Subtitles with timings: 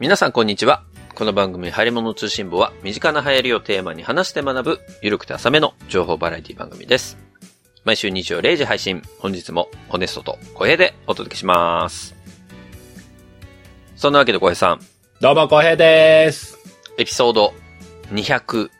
[0.00, 0.84] 皆さんこんにちは。
[1.16, 7.18] この番組、入り物通信簿は、身近な流行りをテーマに話して学ぶ、ゆるくて浅めの情報バラエティ番組です。
[7.84, 12.14] 毎週日曜0時配信、本日もホネストと小平でお届けします。
[13.96, 14.80] そんなわけで小平さん、
[15.20, 16.56] どうも、こうへいです。
[16.96, 17.52] エピソード
[18.12, 18.70] 202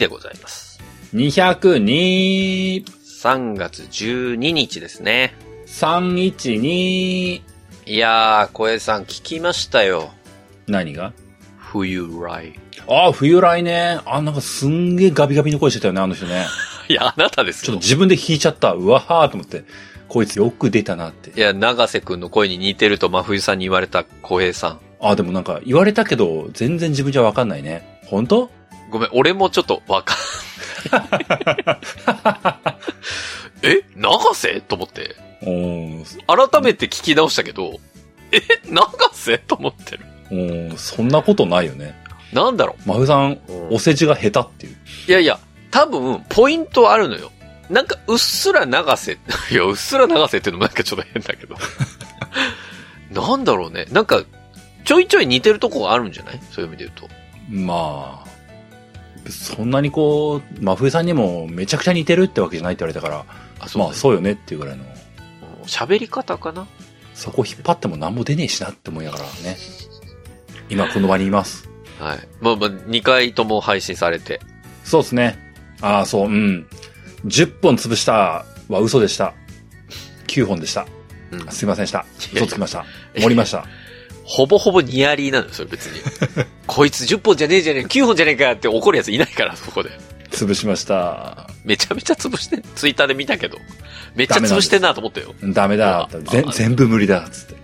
[0.00, 0.80] でございます。
[1.14, 5.36] 202、3月12日ですね。
[5.68, 7.40] 312、
[7.86, 10.10] いやー、小平さん聞きましたよ。
[10.66, 11.12] 何が？
[11.58, 12.54] 冬来。
[12.88, 14.00] ああ、冬来ね。
[14.06, 16.46] あ、なんかすんげえガビガビの声してたよね、あの人ね。
[16.88, 17.80] いや、あなたですよちょっと。
[17.82, 18.72] 自分で弾いちゃった。
[18.72, 19.64] うわはーと思って。
[20.08, 21.40] こいつよく出たなってい。
[21.42, 24.78] や、長瀬くんの声に似てると真冬さんに言われた小平さん。
[25.00, 28.00] あ、でもなんか言われたけど、全然自分じゃわかんないね。
[28.06, 28.50] 本当？
[28.90, 30.16] ごめん、俺もちょっとわかん
[33.62, 34.60] え長瀬？
[34.60, 35.16] と思って。
[35.42, 36.04] うーん、
[36.50, 37.80] 改めて聞き直したけど、
[38.30, 39.38] え長瀬？
[39.38, 40.05] と思ってる。
[40.30, 41.94] うーん、そんなことないよね。
[42.32, 43.38] なんだろ真冬さん、う。
[43.74, 44.76] お世辞が下手っていう。
[45.08, 45.38] いやいや、
[45.70, 47.30] 多分、ポイントあるのよ。
[47.70, 49.18] なんか、うっすら長瀬、
[49.50, 51.56] いや、うっすら長瀬っていうのもなんかちょっと変だけど。
[53.10, 53.86] なんだろうね。
[53.90, 54.22] なんか、
[54.84, 56.40] ちょいちょい似てるとこがあるんじゃない？
[56.52, 57.08] そういう意味で言うと。
[57.48, 63.24] まあ、そんなにこう、真冬さんにもめちゃくちゃ似てるってわけじゃないって言われたから、
[63.58, 63.86] あ、そう、ね。
[63.88, 64.82] まあそうよねっていうぐらいの。
[64.84, 64.96] うん
[65.66, 66.64] 喋り方かな？
[67.12, 69.56] そこ引っ張っても何も出ねえしなって思いながらね。
[70.68, 71.68] 今この場にいます。
[71.98, 72.28] はい。
[72.40, 74.40] まあまあ、2回とも配信されて。
[74.84, 75.38] そうですね。
[75.80, 76.66] ああ、そう、うん。
[77.26, 79.34] 10本潰したは嘘でした。
[80.26, 80.86] 9本でした。
[81.30, 81.48] うん。
[81.48, 82.04] すいませんでした。
[82.34, 82.84] 嘘つきました。
[83.16, 83.64] 盛りました。
[84.24, 86.00] ほぼほぼニアリーなのよ、それ別に。
[86.66, 89.90] こいつ10本じゃねえじゃねえ、9本じゃねえかって怒るやついないから、そこで。
[90.30, 91.48] 潰しました。
[91.64, 93.58] めちゃめちゃ潰してん、ツイッターで見たけど。
[94.16, 95.34] めっちゃ潰してんなと思ったよ。
[95.44, 96.08] ダメだ。
[96.12, 97.28] あぜあ全部無理だ。
[97.30, 97.54] つって。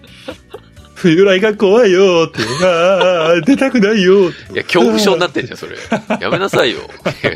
[1.02, 2.38] 冬来が怖いよって。
[2.64, 4.52] あー出たくないよって。
[4.52, 5.76] いや、恐怖症になってんじゃん、それ。
[6.20, 6.82] やめなさいよ。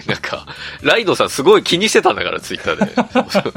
[0.06, 0.46] なんか、
[0.82, 2.76] ライドさんすごい気にしてたんだから、ツイッター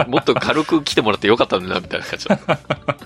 [0.03, 0.09] で。
[0.09, 2.57] もっと軽く来てもらってよかったんだな、みたいな感じだった。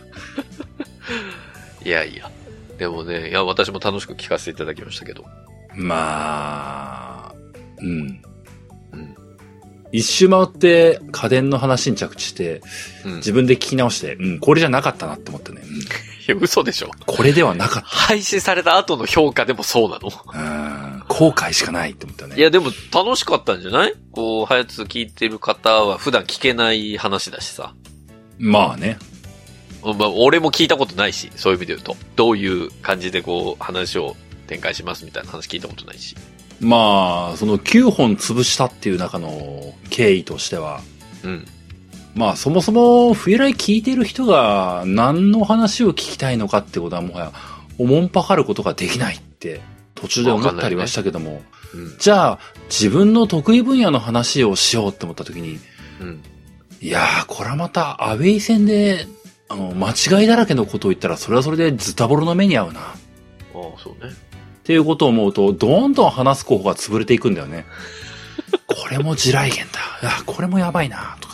[1.84, 2.31] いやいや。
[2.78, 5.25] でもね、いや、私も楽しく聞かせていただきましたけど。
[5.75, 7.34] まあ、
[7.80, 8.24] うん。
[8.94, 9.13] うん。
[9.92, 12.62] 一周回って家電の話に着地して、
[13.03, 13.16] うん。
[13.16, 15.62] 自分で聞き直して、うん、これじゃなかったなって思ったね。
[15.66, 15.81] うんい
[16.28, 16.91] や、嘘でしょ。
[17.06, 20.09] これではなかっ配信された後の評価でもそうなの？
[20.11, 20.23] た。
[20.34, 20.41] う
[20.97, 22.35] ん、後悔しかないって思ったね。
[22.38, 23.94] いや、でも楽しかったんじゃない？
[24.11, 27.73] こう、ハヤツ聞いてる方は普段聞けない話だしさ。
[28.38, 28.97] まあね。
[29.83, 31.97] まあ、俺も聞いたことないし、そういう意味で言うと。
[32.16, 34.16] どういう感じでこう、話を
[34.47, 36.16] 展開しますみたいな話聞いたことないし。
[36.62, 40.79] まあ、その9本潰したっていう中の経緯としては、
[41.23, 41.45] うん。
[42.16, 47.31] まあそもそも冬来聞いてる人が何の話を聞きたいのかってことはもはや、
[47.78, 49.62] おもんぱかることができないって
[49.96, 51.41] 途中で思ったりはしたけども、
[51.74, 51.96] うん。
[51.97, 55.59] じゃあ自分の得意分野の話をしようって思った時に、
[56.01, 56.22] うん。
[56.81, 59.07] いやー、これはまたアウェイ戦で、
[59.50, 62.81] あの、間違いだらけのことを言ったらそれはそれでズタボロの目に遭うな。
[62.81, 62.95] ああ、
[63.81, 64.12] そうね。
[64.12, 67.66] っていうことを思うと、どんどん話す候補が潰れていくんだよね。
[68.68, 69.80] これも地雷原だ。
[70.01, 71.32] いや、これもやばいな、とか。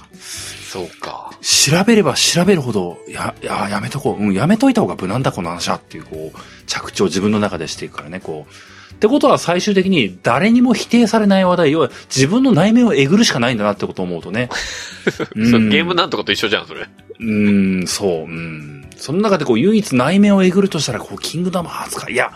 [0.69, 1.31] そうか。
[1.41, 4.23] 調べれば調べるほど、や、いや、やめとこう。
[4.23, 5.77] うん、やめといた方が無難だ、この話は。
[5.77, 6.37] っていう、こう、
[6.67, 8.93] 着地を自分の中でしていくからね、こう。
[8.93, 14.49] ってことは最終的に誰にも否定されない話題を、自分の内面をえぐるしかないんだなってことを思うとね。
[15.09, 16.81] それゲームなんとかと一緒じゃん、それ。
[16.81, 18.87] うーん、そう、うん。
[18.95, 22.11] その中でこう、唯一内面をえぐるとしたら、こう、キングダムハーツか。
[22.11, 22.31] いや、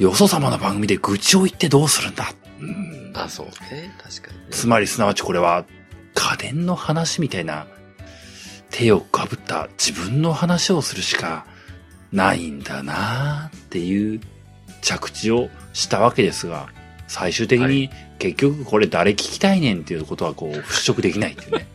[0.00, 2.32] よそ様の番組で愚痴を言ってどうするんだ。
[2.60, 3.12] うん。
[3.14, 3.94] あ、そうね。
[4.02, 4.46] 確かにね。
[4.50, 5.64] つまり、すなわちこれは、
[6.14, 7.66] 家電の話みたいな、
[8.70, 11.46] 手をかぶった自分の話をするしか
[12.10, 14.20] ないんだなっていう
[14.80, 16.68] 着地をしたわけですが、
[17.06, 21.66] 最終的はに結局これ誰聞きたいねんっていうことはこう払拭できないっていうね。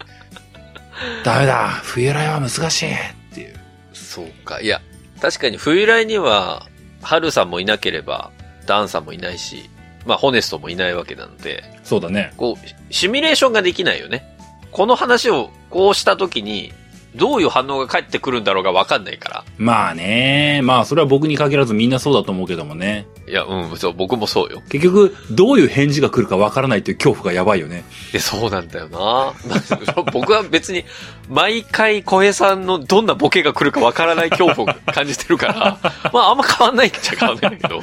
[1.23, 2.95] ダメだ冬来は難しいっ
[3.33, 3.55] ていう。
[3.93, 4.61] そうか。
[4.61, 4.81] いや、
[5.21, 6.67] 確かに冬来には、
[7.01, 8.31] 春さんもいなければ、
[8.65, 9.69] ダンさんもいないし、
[10.05, 12.33] まあ、ホネストもいないわけなので、そうだね。
[12.37, 14.36] こう、シミュレーションができないよね。
[14.71, 16.73] この話をこうしたときに、
[17.15, 19.45] どういう反応が返ってくるんだろうがわかんないから。
[19.57, 20.61] まあね。
[20.63, 23.07] まあそれは僕に限らずみんなそうだと思うけどもね。
[23.27, 24.61] いや、うん、そう、僕もそうよ。
[24.69, 27.83] 結局、どういう返事が来るかわからないっていう恐怖がやばいよね。
[28.13, 29.33] で、そうなんだよな
[30.13, 30.85] 僕は別に、
[31.27, 35.53] 毎回小平さんのどんなボケが来るかわからない恐怖を感じてるから、
[36.13, 37.81] まああんま変わんないっちゃ変わんないんだけど。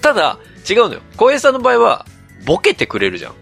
[0.00, 0.38] ただ、
[0.68, 1.00] 違うのよ。
[1.16, 2.06] 小平さんの場合は、
[2.44, 3.32] ボケてくれるじゃん。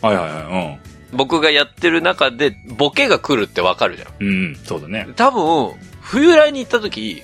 [0.00, 0.91] はいはいはい。
[1.12, 4.08] 僕がやってる中で、ボケが来るってわかるじゃん。
[4.20, 4.28] うん。
[4.28, 5.08] うん、そうだね。
[5.16, 7.22] 多分、冬来に行った時、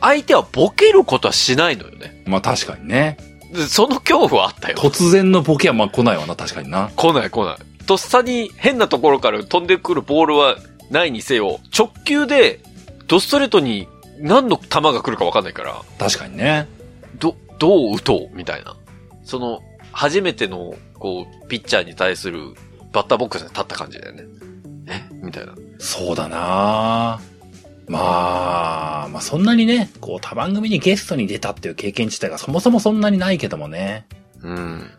[0.00, 2.22] 相手はボケることはしないのよね。
[2.26, 3.16] まあ確かにね。
[3.52, 4.76] でその恐怖はあったよ。
[4.76, 6.90] 突然のボケはまあ来ないわな、確かにな。
[6.96, 7.56] 来ない来ない。
[7.86, 10.56] とっさに変なところから飛んでくるボールは
[10.90, 12.60] ないにせよ、直球で、
[13.06, 13.88] ドストレートに
[14.20, 16.68] 何の球が来るか分かんないから、確かにね。
[17.18, 18.76] ど、どう打とうみたいな。
[19.24, 19.60] その、
[19.92, 22.54] 初めての、こう、ピッチャーに対する
[22.92, 24.24] バッターボックスに立った感じだよね。
[24.86, 25.02] え？
[25.12, 25.54] みたいな。
[25.78, 27.20] そうだな
[27.88, 34.06] まあ、まあそんなにね、こう他番組にゲストに出たっていう経験自体がそもそもそんなにないけどもね。
[34.42, 34.90] うん。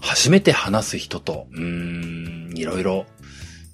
[0.00, 3.06] 初めて話す人と、うーん、いろいろ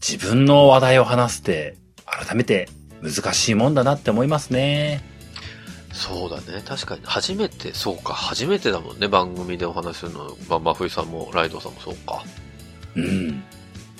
[0.00, 1.76] 自分の話題を話すって、
[2.06, 2.68] 改めて
[3.02, 5.04] 難しいもんだなって思いますね。
[5.92, 6.62] そうだね。
[6.64, 7.02] 確かに。
[7.04, 8.14] 初めて、そうか。
[8.14, 9.08] 初めてだもんね。
[9.08, 10.36] 番組でお話しするの。
[10.48, 12.24] まあ、真冬さんも、ライドさんもそうか。
[12.96, 13.44] うん。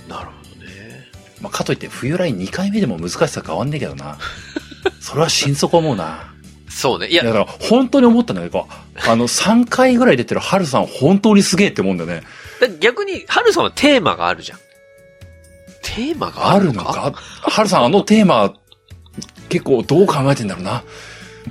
[0.08, 1.08] なるほどね。
[1.40, 4.18] まあ、かといって冬来2回目でも難しさ変わんねえけどな。
[5.00, 6.32] それは心底思うな。
[6.68, 7.08] そうね。
[7.08, 8.66] いいや、や、だから本当に思ったんだけど、
[9.06, 12.22] あの、3回ぐらい出てるハルさん本当にすげえって思うんだよね。
[12.60, 14.58] だ逆に、ハルさんはテーマがあるじゃん。
[15.82, 17.12] テーマがああるのか？
[17.42, 18.54] ハルさんあのテーマ、
[19.48, 20.82] 結構どう考えてんだろうな。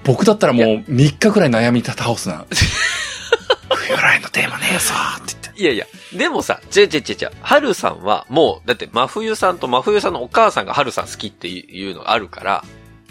[0.03, 2.45] 僕だったらもう3日ぐらい悩み倒すな。
[3.75, 5.40] 冬来のテーマねえぞって言って。
[5.61, 7.31] いやいや、でもさ、違う違う違う違う。
[7.41, 12.63] ハルさんはもう、だって真冬さんと真冬さんのお母さんがハルさん好きっていうのがあるから、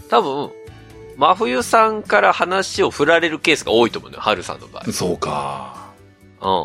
[0.08, 0.50] 多分、
[1.16, 4.92] 真冬さんから話を振られるケースが多いと思うのよ、ハルさんの場合。
[4.92, 5.92] そうか。
[6.40, 6.58] うんうん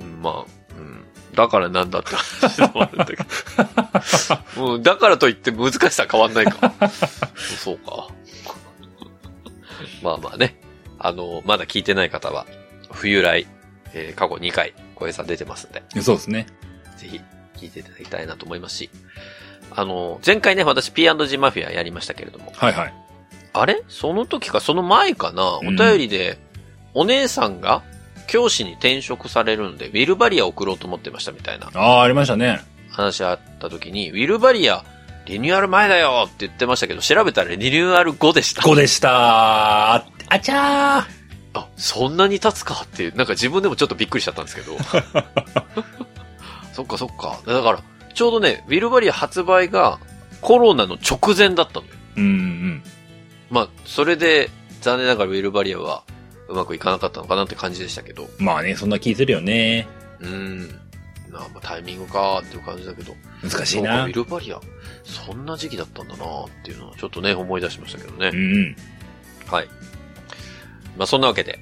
[0.00, 0.12] うん。
[0.12, 0.44] うんまあ、
[0.78, 1.04] うん。
[1.34, 3.24] だからなんだって話でもあるんだけど。
[4.74, 6.72] うん、だからといって難しさ変わんないか。
[7.64, 8.06] そうか。
[10.02, 10.60] まあまあね。
[10.98, 12.46] あの、まだ聞いてない方は、
[12.92, 13.46] 冬来、
[13.94, 16.46] えー過去2回、小平さん出てますんで、そうですね。
[16.96, 17.20] ぜひ
[17.56, 18.90] 聞いていただきたいなと思いますし、
[19.74, 22.94] あの、前回ね、私 P&G マフィアやりましたけれども、はいはい。
[23.54, 23.82] あれ？
[23.88, 25.76] その時か、その前かな、おうん。
[25.76, 26.38] 便りで、
[26.94, 27.82] お姉さんが
[28.26, 31.70] 教師に転職されるんで、ウィルバリア送ろうと思ってましたみたいな。
[31.74, 32.60] ああ、ありましたね。
[32.90, 34.84] 話あった時に、ウィルバリア、
[35.26, 36.24] リニューアル前だよ！
[36.26, 38.62] って言ってましたけど、調べたらリニューアル後でした。
[38.62, 39.10] 5でした。
[39.94, 41.06] ああちゃ
[41.54, 44.76] あ、そんなに経つかっていう、なんか自分でもちょっとびっくりしちゃったんですけど。
[46.72, 47.38] そっかそっか。
[47.46, 47.82] だから、
[48.14, 49.98] ちょうどね、ウィルバリア発売が
[50.40, 51.92] コロナの直前だったのよ。
[52.16, 52.82] ーうんうん。
[53.50, 54.50] まあ、それで、
[54.80, 56.02] 残念ながらウィルバリアは
[56.48, 58.28] うまくいかなかったのかなって感じでしたけど。
[58.38, 59.86] まあね、そんな気するよね。
[60.20, 60.68] うーん。
[61.30, 63.14] なあまあ、タイミングかーっていう感じだけど。
[63.42, 64.12] 難しいうなウィ。
[64.12, 64.60] ルバリア、
[65.04, 68.30] そんな時期だったんだなーっていうのはちょっとね、思い出しましたけどね。
[68.32, 68.76] うんうん。
[69.46, 69.68] はい。
[70.96, 71.58] まあ、そんなわけで、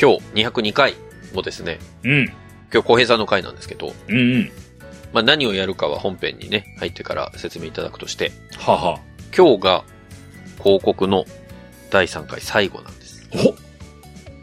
[0.00, 0.94] 今日202回
[1.34, 2.24] をですね、うん。
[2.72, 4.52] 今日小平さんの回なんですけど、うんうん。
[5.12, 8.98] まあ、何をやるかは本編にね、入ってから説明いただくとして、はあは
[9.36, 9.84] 今日が
[10.62, 11.24] 広告の
[11.90, 13.28] 第3回最後なんです。
[13.34, 13.38] あ。
[13.48, 13.54] お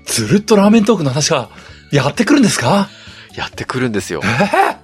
[0.05, 1.49] ずるっとラーメントークの話が
[1.91, 2.89] やってくるんですか？
[3.35, 4.27] やってくるんですよえ？
[4.27, 4.77] ー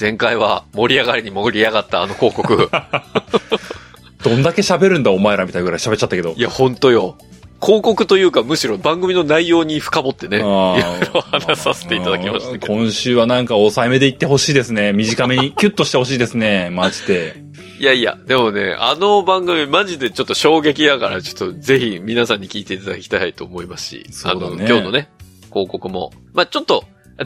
[0.00, 2.70] 前回は盛り上がりに盛り上がったあの広告。
[4.22, 6.40] どんだけ喋るんだお前らみたいなぐらい喋っちゃったけどい。
[6.40, 7.16] や、ほんとよ。
[7.60, 10.80] 広告というか、むしろ番組の内容に深掘ってね、いろい
[11.12, 12.72] ろ話させていただきましたけど。
[12.72, 14.92] 今週はなんか抑えめで言ってほしいですね。
[14.92, 16.70] 短めに、キュッとしてほしいですね。
[16.70, 17.42] マジで。
[17.80, 25.08] いやいや、でもね、あの番組マジでちょっと衝撃だから、ちょっとぜひ皆さんに聞いていただきたいと思いますし、そうだねあの、今日のね、
[25.50, 26.84] 広告も、まあちょっと、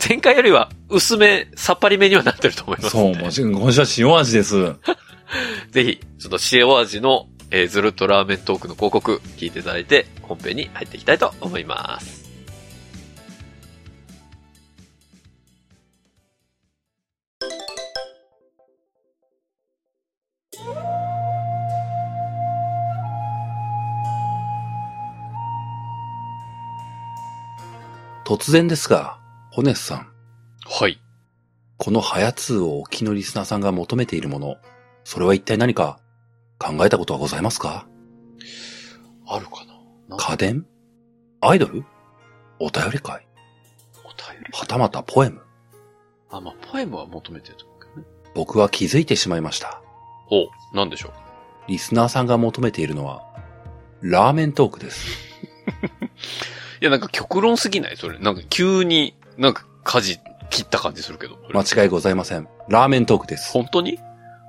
[0.09, 3.15] 前回よりは薄め、さっぱりめにはなってると思いますそう。
[3.15, 4.75] もちろん今週は塩味です。
[5.71, 12.23] ぜひ、ちょっと塩味の、えーずるっとラーメントークの広告聞いていただいて、本編に入っていきたいと思います。
[28.25, 29.19] 突然ですが、
[29.51, 30.11] ホネスさん。
[30.65, 30.99] はい。
[31.77, 34.57] このハヤツーをお聞きのリスナーさんが求めているもの、
[35.05, 35.99] それは一体何か
[36.63, 37.87] 考えたことはございますか？
[39.27, 39.65] あるか
[40.09, 40.17] な？
[40.17, 40.65] 家電？
[41.41, 41.85] アイドル？
[42.61, 43.27] お便り会？
[44.05, 45.43] お便りはたまたポエム？
[46.31, 48.07] あ、まあ、ポエムは求めてると思うけどね。
[48.35, 49.83] 僕は気づいてしまいました。
[50.31, 51.13] お、なんでしょう？
[51.69, 53.23] リスナーさんが求めているのは、
[54.01, 55.07] ラーメントークです。
[56.81, 57.97] いや、なんか極論すぎない？
[57.97, 58.19] それ。
[58.19, 60.19] なんか急に、なんか舵
[60.51, 61.39] 切った感じするけど。
[61.53, 62.49] 間違いございません。
[62.69, 63.53] ラーメントークです。
[63.53, 63.99] 本当に？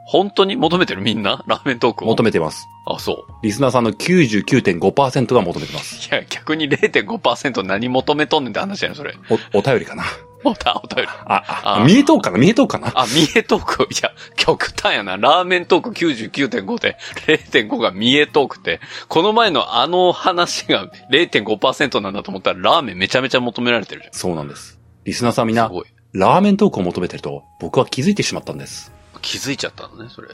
[0.06, 1.44] 本当に求めてるみんな？
[1.48, 2.08] ラーメントークを？
[2.08, 2.68] 求めてます。
[2.86, 3.26] あ、そう。
[3.42, 6.10] リスナーさんの99.5%が求めてます。
[6.10, 9.16] いや、逆に0.5%何求めとんねんって話やねそれ。
[9.54, 10.04] お、お便りかな
[10.46, 11.10] おた、お便り。
[11.10, 12.38] あ、あ、あ見えとうかな？
[12.38, 12.92] 見えとうかな？
[12.96, 13.84] あ、三重トーク。
[13.90, 15.16] いや、極端やな。
[15.16, 24.78] ラーメントーク99.5で、0.5が三重トークって、この前のあの話が0.5%なんだと思ったら、ラーメンめちゃめちゃ求められてるじそうなんです。
[25.06, 25.72] リスナーさんみんな。
[26.12, 28.93] ラーメントークを求めてると、僕は気づいてしまったんです。
[29.24, 30.27] 気づいちゃったのね、それ。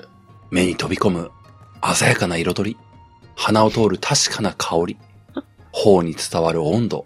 [0.51, 1.31] 目に飛び込む、
[1.96, 2.77] 鮮やかな彩り、
[3.36, 4.98] 鼻を通る確かな香り、
[5.72, 7.05] 頬に伝わる温度、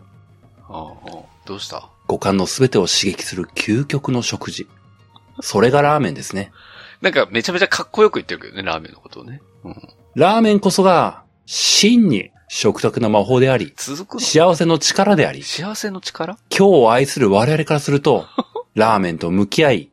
[0.70, 1.10] ああ、
[1.46, 1.90] どうした？
[2.08, 4.68] 五感のすべてを刺激する究極の食事。
[5.42, 6.52] それがラーメンですね。
[7.02, 9.42] なんかめちゃめちゃかっこよく言ってるけどね、ラーメンのことをね。
[9.64, 9.76] うん。
[10.16, 14.20] ラーメンこそが、真に食卓の魔法であり、続くの？
[14.22, 16.38] 幸せの力であり、幸せの力？
[16.50, 18.26] 今日を愛する我々からすると、
[18.74, 19.92] ラーメンと向き合い、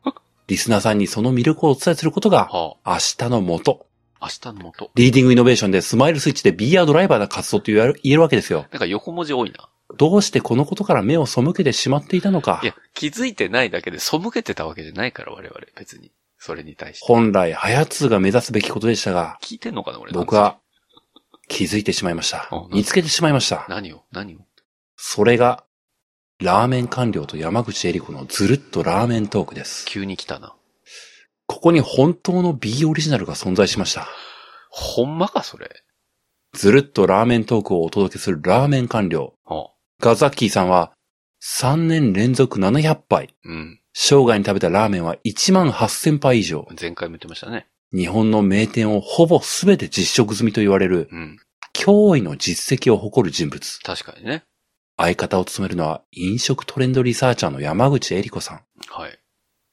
[0.51, 3.87] リスナーさんにその魅力をお伝えすることが、は明日のもと。
[4.19, 4.91] あ、明日のもと。
[4.95, 8.65] リーディングイノベーションでスマイルスイッチで BR ドライバーな活動と言える言えるわけですよ。
[8.69, 9.69] なんか横文字多いな。
[9.95, 12.65] どうしてこのことから目を背けてしまっていたのかい。
[12.65, 15.57] や、気づいてないだけで背けてたわけじゃないから、我々。
[15.77, 16.11] 別に。
[16.37, 17.05] それに対して。
[17.05, 20.11] 本来、ハヤツーが目指すべきことでしたが、聞いてんのかな、俺。
[20.11, 20.57] 僕は
[21.47, 22.67] 気づいてしまいましたあ。
[22.73, 23.65] 見つけてしまいました。
[23.69, 24.03] 何を？
[24.11, 24.39] 何を？
[24.97, 25.63] それが、
[26.41, 29.85] ラーメン官僚と山口恵里子のずるっとラーメントークです。
[29.85, 30.55] 急に来たな。
[31.45, 34.07] ここに本当の B オリジナルが存在しました。
[34.71, 35.69] ほんまか、それ。
[36.53, 39.35] ずるっとラーメントークをお届けするラーメン官僚。
[39.45, 40.93] はあ、ガザッキーさんは、
[41.43, 43.35] 3年連続700杯。
[43.45, 43.79] うん。
[43.93, 46.67] 生涯に食べたラーメンは1万8000杯以上。
[46.79, 47.67] 前回も言ってましたね。
[47.93, 51.39] 日本の名店をほぼ全て実食済みと言われる、うん。
[51.75, 53.79] 驚異の実績を誇る人物。
[53.83, 54.43] 確かにね。
[55.01, 58.61] 相方を務めるのは飲食トレンドリサーチャーの山口恵里子さん。
[58.87, 59.19] はい。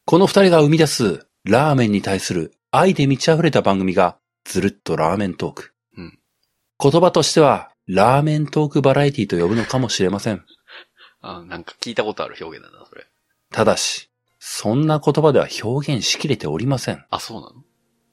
[0.06, 5.74] この二人が生み出すラーメンに対する愛で満ち溢れた番組がずるっとラーメントーク。
[5.96, 6.18] うん
[6.80, 10.44] 言葉としてはラーメントークバラエティと呼ぶのかもしれません。
[11.20, 13.06] あなんか聞いたことある表現だな、それ。
[13.50, 14.08] ただし、
[14.38, 17.04] そんな言葉では表現しきれておりません。
[17.10, 17.52] あ、そうな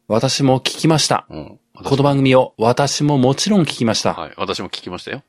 [0.07, 1.25] 私も聞きました。
[1.29, 1.59] のうん。
[1.83, 4.13] この番組を私ももちろん聞きました。
[4.13, 4.33] はい。
[4.37, 5.23] 私も聞きましたよ。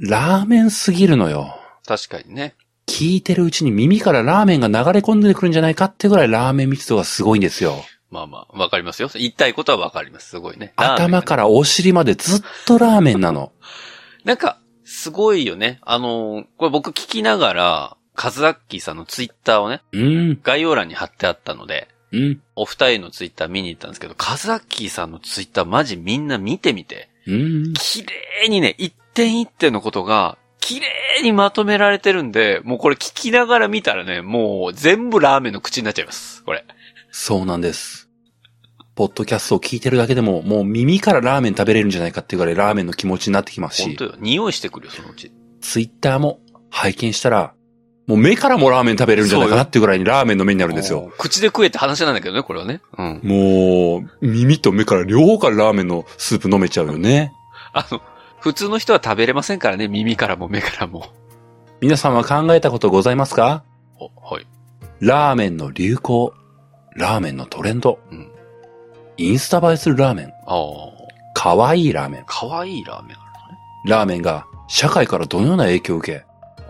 [0.00, 1.54] ラーメンすぎるのよ。
[1.86, 2.54] 確かにね。
[2.86, 7.84] 聞いてるうちに耳からラーメンが流れ込んでくるんじゃないかってぐらいラーメン密度がすごいんですよ。
[8.10, 9.10] まあまあ、わかりますよ。
[9.12, 10.30] 言いたいことはわかります。
[10.30, 10.72] すごいね。
[10.78, 13.52] ラーメン頭からお尻までずっとラーメンなの。
[14.24, 15.78] なんか、すごいよね。
[15.82, 27.72] あのーこれ僕聞きながら、カズアッキーさんのツイッターをね、うん、概要欄に貼ってあったので、うん、お二人のツイッター見に行ったんですけど、カズアッキーさんのツイッターマジみんな見てみて、うん。
[27.74, 28.06] 綺
[28.42, 36.42] 麗にね、一点一点のことが、綺麗にまとめられてるんで、もうこれ聞きながら見たらね、もう全部ラーメンの口になっちゃいます。
[36.44, 36.64] これ。
[37.10, 38.08] そうなんです。
[38.94, 44.14] ポッドキャストを聞いてるだけでも、もう耳からラーメン食べれるんじゃないかっていうぐらいラーメンの気持ちになってきますし本当、よ。
[44.18, 45.32] 匂いしてくるよ、そのうち。
[45.60, 47.54] ツイッターも拝見したら、
[48.06, 51.12] もう目からもラーメン食べれるんじゃないかなっていうぐらいにラーメンの目になるんですよ。
[51.16, 52.80] 口で食えって話なんだけどね、これはね。
[52.98, 53.20] うん。
[53.22, 57.32] もう、耳と目から両方からラーメンのスープ飲めちゃうよね。
[57.72, 58.02] あの、
[58.40, 61.06] 普通の人は食べれませんからね、耳からも目からも。
[61.80, 63.64] 皆さんは考えたことございますか？
[63.98, 64.46] お、はい。
[65.00, 66.32] ラーメンの流行、
[66.96, 68.30] ラーメンのトレンド、うん。
[69.18, 70.62] インスタ映えするラーメン、ああ、
[71.34, 73.58] 可愛いラーメン、かわいいラーメンあるのね。
[73.86, 76.24] ラーメンが社会からどのような影響を受け、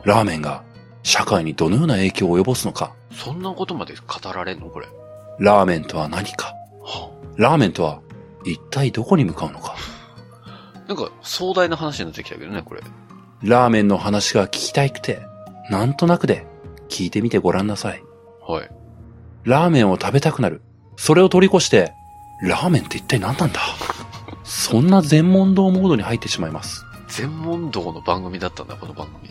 [0.05, 0.65] ラーメンが
[1.05, 4.89] 社会にどのような影響を及ぼすのか、そんなことまで語られんのこれ。
[5.39, 8.01] ラーメンとは何か、はラーメンとは
[8.45, 9.77] 一体どこに向かうのか、あ、
[10.91, 12.81] なんか壮大な話になってきたけどね、これ。
[13.43, 15.25] ラーメンの話が聞きたいくて、
[15.71, 16.45] なんとなくで
[16.89, 18.03] 聞いてみてごらんなさい。
[18.45, 18.69] はい。
[19.45, 20.63] ラーメンを食べたくなる。
[20.97, 21.93] それを通り越して、
[22.43, 23.61] ラーメンって一体何なんだ？
[24.43, 26.85] そんな全問答モードに入ってしまいます。
[27.07, 29.31] 全問答の番組だったんだ、この番組。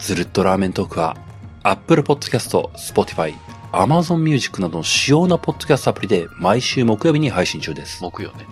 [0.00, 1.16] ずるっとラーメントークは、
[1.62, 3.36] Apple Podcast、Spotify、
[3.70, 8.02] Amazon Music などの主要なポッドキャストアプリで毎週木曜日に配信中です。
[8.02, 8.48] 木曜ね。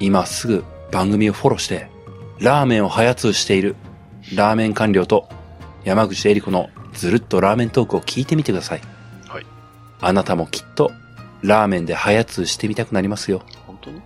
[0.00, 1.88] 今すぐ番組をフォローして、
[2.38, 3.74] ラーメンを早通している
[4.34, 5.28] ラーメン官僚と
[5.84, 8.80] 山口恵里子のずるっとラーメントークを聞いてみてください。
[9.28, 9.46] はい。
[10.00, 10.92] あなたもきっと
[11.42, 13.42] ラーメンで早通してみたくなりますよ。
[13.66, 14.00] 本当に？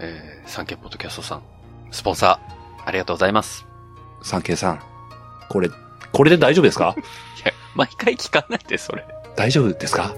[0.00, 1.42] えー、サンケイポッドキャストさん、
[1.90, 3.64] スポンサー、ありがとうございます。
[4.22, 4.80] サンケイさん。
[5.48, 5.70] これ、
[6.12, 6.94] これで大丈夫ですか？
[6.98, 7.00] い
[7.46, 9.04] や、毎回聞かないで、それ。
[9.36, 10.14] 大丈夫ですか？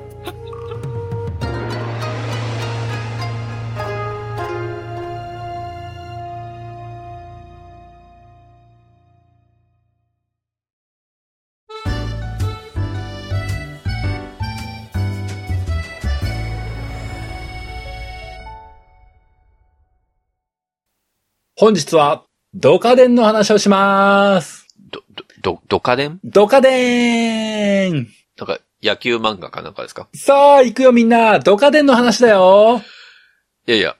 [21.58, 24.66] 本日は、ドカデンの話をします。
[24.90, 26.20] ど、ど、ど、ドカデン？
[26.22, 30.06] ドカデーンなんか野球漫画かなんかですか？
[30.14, 32.82] さあ、行くよみんなドカデンの話だよ
[33.66, 33.96] いやいや、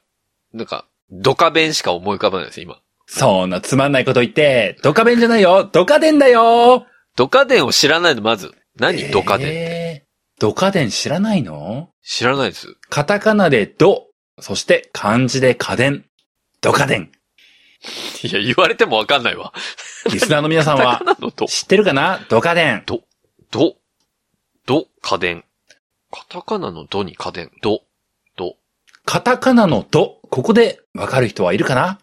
[0.53, 2.79] なんか、ドカ弁しか思い浮かばないです、今。
[3.07, 6.85] そんなつまんないこと言って、ドカベンじゃないよドカデンだよ
[7.17, 8.53] ドカ伝を知らないの、まず。
[8.79, 9.57] 何、ドカ伝って。
[9.57, 10.07] えー
[10.39, 11.89] ドカデン知らないの？
[12.03, 12.77] 知らないです。
[12.91, 14.09] カタカナでド、
[14.41, 16.05] そして漢字で家電。
[16.61, 17.11] ドカデン。
[18.23, 19.53] いや、言われてもわかんないわ。
[20.13, 21.03] リスナーの皆さんは
[21.49, 22.25] 知ってるかな？
[22.29, 22.85] ドカデン。
[22.87, 23.03] ド、
[23.51, 25.45] ド、家電。
[26.11, 27.51] カタカナのドに家電。
[27.63, 27.83] ド、
[28.37, 28.57] ド。
[29.05, 31.99] カタカナのド、ここでわかる人はいるかな？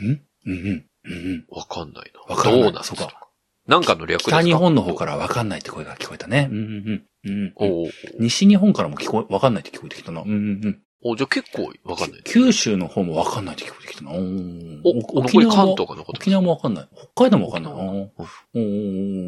[0.00, 0.86] うんうん。
[1.04, 1.44] うん。
[1.48, 2.20] わかんないな。
[2.34, 3.28] わかんないどうなんそうかか
[3.66, 4.38] なんかの略ですか？
[4.38, 6.48] 北日本の方からわかんないって声が聞こえたね。
[6.50, 7.04] うんうんうん。
[7.24, 10.22] うんおう西日本からも聞こえ、わかんないって聞こえてきたな。
[10.22, 10.82] うんうんうん。
[11.02, 12.22] おうじゃあ結構わかんない。
[12.24, 14.10] 九州の方もわかんないって聞こえてきたな。
[14.12, 16.88] おーお、残り関も東が残沖縄もわかんない。
[17.14, 17.72] 北海道もわかんない。
[17.72, 18.10] おーうん
[18.54, 18.58] お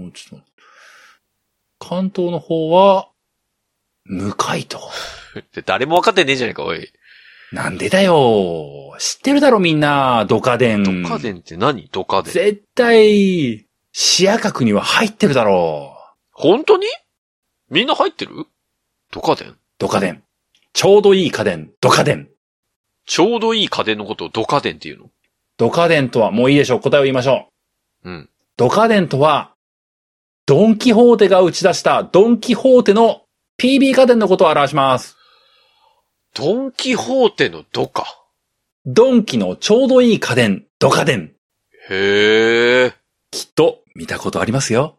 [0.06, 0.46] ーおちょっと。
[1.78, 3.08] 関東の方は、
[4.04, 4.80] 無回答。
[5.54, 6.90] で誰もわかってねえじゃねえか、おい。
[7.52, 8.94] なんでだよ。
[8.98, 11.02] 知ってるだろみんな、ドカデン。
[11.02, 11.88] ドカ伝って何？
[11.92, 12.32] ドカ伝。
[12.32, 16.14] 絶対、視野角には入ってるだろう。
[16.32, 16.86] 本当に？
[17.70, 18.46] みんな入ってる？
[19.10, 20.22] ドカ伝ドカデン。
[20.72, 22.28] ちょうどいい家電、ドカデン。
[23.06, 25.10] ちょうどいい家電のことをドカ伝っていうの？
[25.56, 26.80] ドカデンとは、もういいでしょう。
[26.80, 27.48] 答えを言いましょ
[28.04, 28.10] う。
[28.10, 28.30] うん。
[28.56, 29.54] ドカデンとは、
[30.46, 33.22] ドンキホーテが打ち出したドンキホーテの
[33.58, 35.16] PB 家電のことを表します。
[36.34, 38.04] ドンキホーテのドか。
[38.86, 41.32] ドンキのちょうどいい家電、ドカデン。
[41.90, 42.94] へえ。
[43.30, 44.98] きっと見たことありますよ。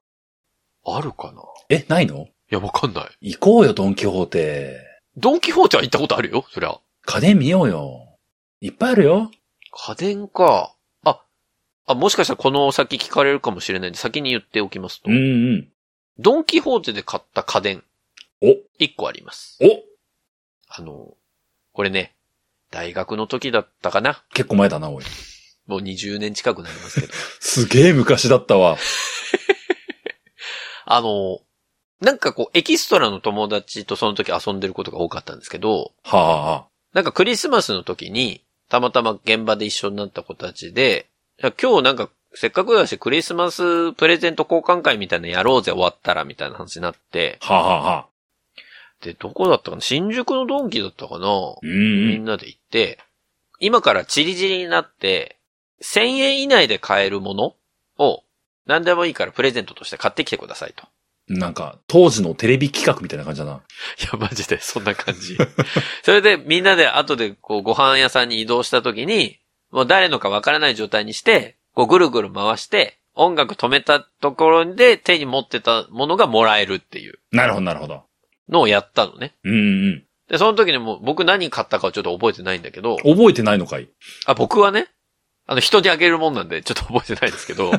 [0.85, 1.41] あるかな？
[1.69, 2.23] え、ないの？
[2.23, 3.33] いや、わかんない。
[3.33, 4.88] 行こうよ、ドンキホーテ。
[5.19, 6.79] ドンキホーテは行ったことあるよ、そりゃ。
[7.05, 8.17] 家電見ようよ。
[8.61, 9.31] いっぱいあるよ。
[9.71, 10.73] 家電か。
[11.03, 11.21] あ、
[11.85, 15.11] あ、もしかしたらこの先聞かれるかもしれないんで先に言っておきますと。
[15.11, 15.19] うんう
[15.57, 15.67] ん。
[16.19, 17.83] ドンキホーテで買った家電、
[18.41, 19.59] お、一個あります。
[19.61, 19.83] お、
[20.69, 21.13] あの、
[21.73, 22.15] これね、
[22.71, 25.03] 大学の時だったかな結構前だな、おい。
[25.67, 27.13] もう20年近くなりますけど。
[27.41, 28.77] すげえ昔だったわ。
[30.85, 31.41] あの、
[32.01, 41.07] なんかこう、エキストラの友達とその時遊んでることが多かったんですけど、はなんかクリスマスの時に、たまたま現場で一緒になった子たちで、
[41.61, 48.07] 今日なんか、せっかくだしクリスマスプレゼント交換会みたいなのやろうぜ終わったらみたいな話になって、あ、はあ、はあ、はあ。
[49.03, 49.81] で、どこだったかな？
[49.81, 51.27] 新宿のドンキだったかな？
[51.63, 52.99] みんなで行って、
[53.59, 55.37] 今からチリチリになって、
[55.81, 57.55] 1000円以内で買えるもの
[57.97, 58.23] を、
[58.67, 60.85] 何でもいいからプレゼントとして買ってきてくださいと。
[61.29, 63.53] なんか、当時のテレビ企画みたいな感じだな。
[64.01, 65.37] いや、マジで、そんな感じ。
[66.03, 69.39] それで、みんなで後で、こう、ご飯屋さんに移動した時に、
[69.71, 78.03] もう誰のかわからない状態にして、こう、ぐるぐる回して、音楽止めたところで手に持ってたものがもらえるっていうなるほど、なるほど。
[78.47, 79.35] のをやったのね。
[79.43, 79.55] うんう
[79.91, 80.05] ん。
[80.29, 83.89] で、その時にもう僕何買ったかはちょっと覚えてないんだけど、覚えてないのかい？
[84.25, 84.87] あ、僕はね、
[85.47, 87.71] あの、人にあげるもんなんで、ちょっと覚えてないんですけど、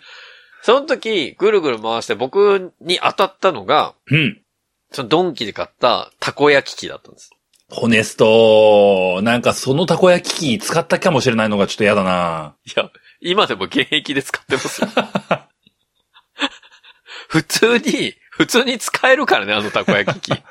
[0.62, 4.42] その時、ぐるぐる回して僕に当たったのが、うん。
[4.90, 7.30] そのドンキで買ったたこ焼き器だったんです。
[7.70, 12.56] ホネスト、なんかそのたこ焼き器使ったかもしれないのがちょっと嫌だな。
[12.64, 12.90] いや、
[13.20, 14.88] 今でも現役で使ってますよ。
[17.28, 20.42] 普通に、普通に使えるからね、あのたこ焼き器。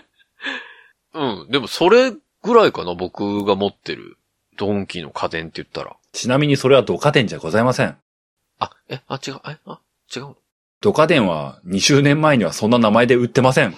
[1.14, 1.48] うん。
[1.50, 2.12] でもそれ
[2.42, 4.18] ぐらいかな、僕が持ってる
[4.58, 5.96] ドンキの家電って言ったら。
[6.12, 7.96] ちなみにそれはドカデンじゃございません。
[8.58, 9.80] あ、え、あ、違う、え、あ、
[10.14, 10.36] 違うの
[10.80, 13.76] ドカデンは20年前にはそんな名前で売ってません。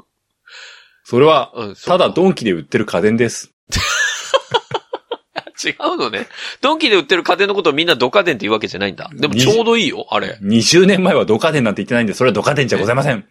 [1.04, 1.52] それは、
[1.84, 3.52] ただドンキで売ってる家電です。
[5.62, 6.26] 違うのね。
[6.62, 9.10] ドンキで売ってる家電のことをみんなドカ電って言うわけじゃないんだ。
[9.12, 10.38] でもちょうどいいよ、あれ。
[10.42, 13.28] 20年前はドカデンなんて言ってないんで、それはドカデンじゃございません。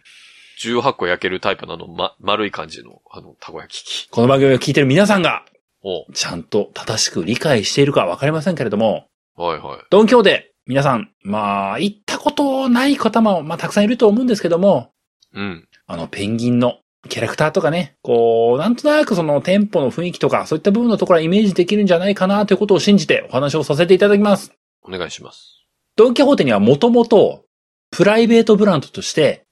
[0.62, 4.06] 18個焼けるタイプのあの、ま、丸い感じの、あの、たこ焼き器。
[4.08, 5.44] この番組を聞いてる皆さんが、
[5.82, 9.78] おちゃんと正しく理解しているかわかりませんけれども、はいはい。
[9.90, 14.92] ドンキョーで、皆さん、まあ、行ったことない方も、まあ、たくさんいると思うんですけども、
[15.34, 15.68] うん。
[15.86, 24.52] あの、ペンギンのキャラクターとかね、こう、なんとなくその店舗の雰囲気とか、そういった部分のところはイメージできるんじゃないかなということを信じてお話をさせていただきます。
[24.82, 25.66] お願いします。
[25.96, 27.44] ドンキホーテにはもともと、
[27.90, 29.44] プライベートブランドとして、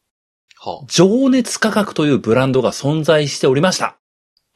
[0.60, 3.98] はあ、情熱価格というブランドが存在しておりました。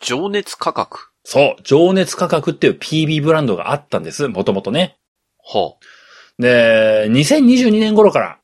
[0.00, 1.10] 情熱価格？
[1.24, 4.98] そう、情熱価格っていう PB ブランドがあったんです、もともとね。
[5.58, 5.76] は
[6.38, 8.38] で、2022年頃から、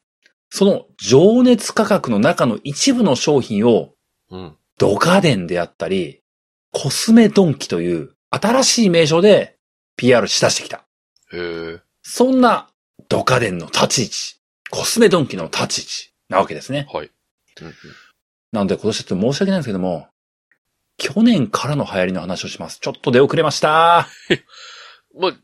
[0.51, 3.95] その情熱価格の中の一部の商品を、
[4.31, 4.37] あ。
[4.37, 4.57] うん。
[4.79, 6.23] ドカデンであったり、
[6.71, 9.57] コスメドンキという新しい名称で
[9.97, 10.85] PR しだしてきた。
[11.33, 11.37] へ
[11.77, 11.81] え。
[12.03, 12.69] そんな
[13.09, 14.17] ドカデンの立ち位置、
[14.71, 16.87] コスメドンキの立ち位置なわけですね。
[16.93, 17.11] はい。
[17.61, 17.75] うん
[18.51, 20.09] なので今年ちょっと申し訳ないんですけども、
[20.97, 22.79] 去年からの流行りの話をします。
[22.81, 24.09] ちょっと出遅れました。
[25.19, 25.37] まあ、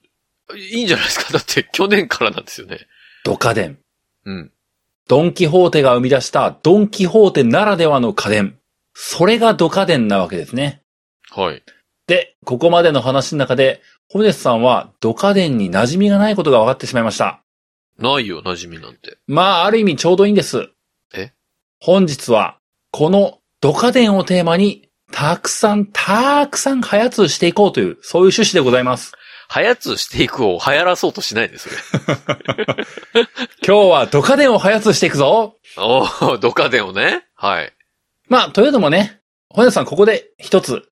[0.57, 1.33] いいんじゃないですか？
[1.35, 2.87] だって去年からなんですよね。
[3.25, 3.79] ドカデン。
[4.27, 4.53] うん。
[5.09, 8.59] ドンキホーテが生み出したドンキホーテならではの家電。
[8.95, 10.83] それがドカデンなわけですね。
[11.31, 11.63] はい。
[12.07, 17.43] で、ここまでの話の中で、ホネスさんはドカデンに馴染みがないことが分かってしまいました。
[17.99, 19.19] ないよ、馴染みなんて。
[19.27, 20.69] まあ、ある意味ちょうどいいんです。
[21.15, 21.33] え？
[21.81, 22.59] 本日は、
[22.91, 29.13] このドカデンをテーマに、たくさん、たくさん早通していこうという、そういう趣旨でございます。
[29.49, 31.69] 早通していくを流行らそうとしないです。
[33.67, 35.57] 今日はドカデンを早通していくぞ。
[35.77, 37.25] おー、ドカデンをね。
[37.35, 37.73] はい。
[38.29, 40.83] まあ、というのもね、ホネスさんここで一つ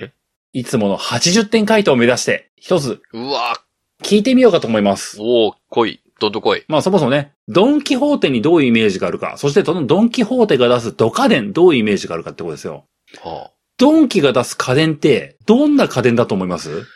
[0.00, 0.12] え、
[0.52, 3.60] いつもの80点回答を目指して、一つうわ
[4.02, 5.18] 聞いてみようかと思います。
[5.20, 6.00] おー、来い。
[6.18, 6.64] どんどん来い。
[6.68, 12.84] まあそもそもね、ドンキホーテにどういうイメージがあるか、そしてそのドンキホーテが出すドカデンどういうイメージがあるかってことですよ。
[13.22, 16.86] はあ、ドンキが出す家電って、どんな家電だと思います？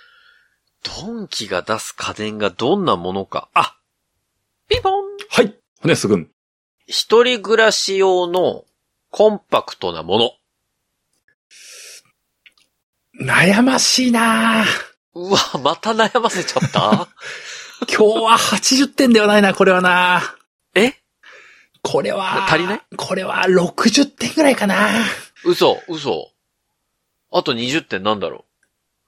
[0.84, 3.48] ドンキが出す家電がどんなものか。
[3.54, 3.76] あ
[4.68, 6.30] ピンポンはい、骨すぐん。
[6.86, 8.64] 一人暮らし用の
[9.10, 10.30] コンパクトなもの。
[13.20, 14.66] 悩ましいなぁ
[15.14, 17.08] うわ、また悩ませちゃった？
[17.88, 20.36] 今日は80点ではないな、これはな
[20.74, 20.94] え？
[21.82, 22.82] これは、足りない？
[22.96, 24.88] これは60点ぐらいかな
[25.44, 26.30] 嘘、嘘。
[27.30, 28.43] あと20点なんだろう？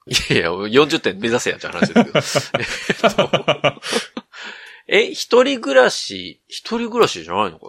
[0.07, 3.81] いやいや、40点目指せやんじゃん話ですけど。
[4.87, 7.67] え一人暮らし、一人暮らしじゃないのか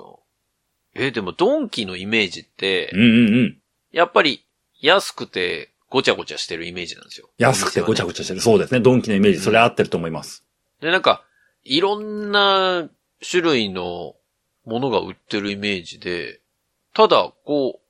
[0.95, 1.07] な？
[1.07, 3.59] え、でもドンキのイメージってうん、うんうん。
[3.93, 4.45] やっぱり
[4.81, 7.29] 安くてごちゃごちゃしてるイメージなんですよ。
[7.39, 8.41] 安くてごちゃごごちゃしてる。
[8.41, 8.81] そうですね。
[8.81, 10.45] ドンキのイメージ、それ合ってると思います。
[10.81, 11.25] で、なんか、
[11.65, 12.89] いろんな
[13.29, 14.15] 種類の
[14.65, 16.41] ものが売ってるイメージで、
[16.95, 17.81] ただ、こ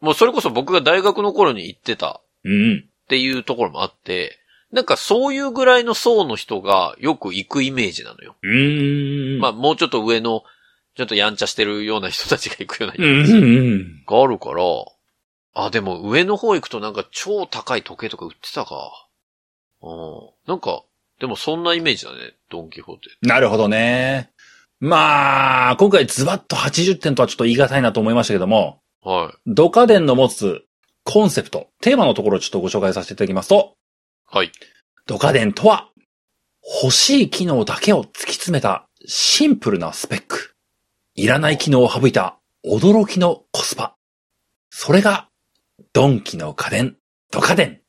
[0.00, 2.89] う、もうそれこそ僕が大学の頃に行ってたうんうん。
[3.10, 4.38] っていうところもあって、
[4.70, 8.36] なんかそういうぐらいの層の人がよく行くイメージなのよ。
[8.40, 9.40] うーん。
[9.40, 10.44] まあもうちょっと上の、
[10.96, 14.04] ちょっとやんちゃしてるような人たちが行くようなイうんメージ。
[14.06, 14.62] があるから、
[15.54, 19.08] あ、でも上の方行くとなんか超高い時計とか売ってたか。
[19.82, 20.30] うん。
[20.46, 20.84] なんか、
[21.18, 23.08] でもそんなイメージだね、ドンキホーテ。
[23.22, 24.30] なるほどね。
[24.78, 29.38] まあ、今回ズバッと80点とはちょっと言い難いなと思いましたけども、はい。
[29.48, 30.64] ドカデンの持つ
[31.04, 33.76] コンセプト、テーマのところをちょっとご紹介させていただきますと、
[34.26, 34.52] はい。
[35.06, 35.90] ドカデンとは、
[36.82, 40.54] 欲しい機能だけを突き詰めたシンプルなスペック。
[41.14, 43.96] いらない機能を省いた驚きのコスパ。
[44.70, 45.28] それが、
[45.92, 46.96] ドンキの家電、
[47.32, 47.80] ドカデン。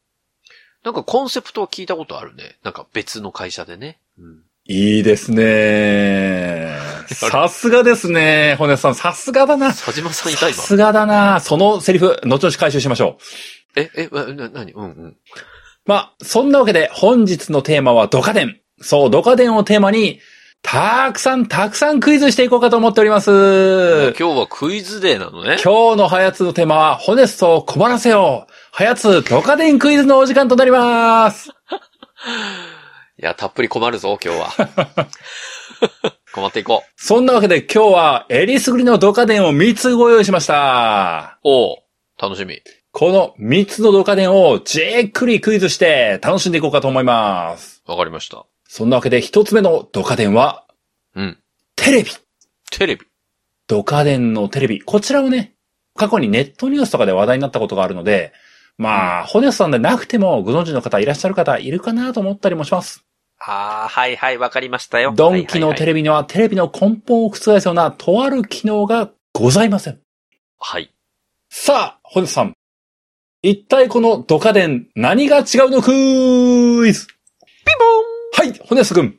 [0.84, 2.58] なんかコンセプトは聞いたことあるね。
[2.64, 4.00] なんか別の会社でね。
[4.18, 4.44] うん。
[4.66, 6.78] いいですね。
[7.08, 8.56] さすがですね。
[8.58, 9.68] 骨さん、さすがだな。
[9.68, 10.56] 佐島さんいた今。
[10.56, 11.40] さすがだな。
[11.40, 13.18] そのセリフ、後々回収しましょ
[13.76, 13.80] う。
[13.80, 15.18] え、え、な、な、なにうんうん。
[15.86, 18.60] まあ、そんなわけで本日のテーマはドカデン。
[18.82, 20.20] そう、ドカデンをテーマに、
[20.62, 24.14] たくさんたくさんクイズしていこうかと思っております。
[24.18, 25.58] 今日はクイズデーなのね。
[25.64, 28.54] 今日のハヤツのテーマは、ホネストを困らせよう。
[28.72, 31.50] ハヤツドカデンクイズのお時間となります。
[33.22, 35.08] いや、たっぷり困るぞ、今日は。
[36.34, 36.92] 困っていこう。
[36.96, 41.38] そんなわけで今日は、エリスグリのドカデンを3つご用意しました。
[41.44, 41.78] おう
[42.20, 42.64] 楽しみ。
[42.92, 47.84] この3つのドカデンをじっくりクイズして楽しんでいこうかと思います。
[47.86, 48.44] わかりました。
[48.68, 50.66] そんなわけで1つ目のドカデンは、
[51.16, 51.38] うん。
[51.76, 52.10] テレビ。
[52.72, 53.06] テレビ。
[53.68, 54.82] ドカデンのテレビ。
[54.82, 55.54] こちらをね、
[55.96, 58.34] 過去にネットニュースとかで話題になったことがあるので、
[58.80, 63.06] まあ、ホネスさんでなくてもご存知の方いらっしゃる方いるかなと思ったりもします。
[63.44, 65.14] ああ、はいはい、わかりましたよ。
[65.16, 66.04] ドンキのテレビ。
[66.04, 70.00] にはテレビの根本を覆すようなとある機能がございません。
[70.60, 70.92] はい。
[71.50, 72.54] さあ、ホネスさん。
[73.42, 75.92] 一体このドカデン何が違うのク
[76.88, 77.16] イズピン
[78.38, 79.18] ポーンはい、ホネス君。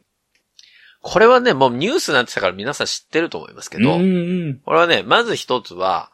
[1.01, 4.05] これはね、もうニュースになってたから皆さん知ってると思いますけど、うんう
[4.51, 4.61] ん。
[4.65, 6.11] これはね、まず一つは、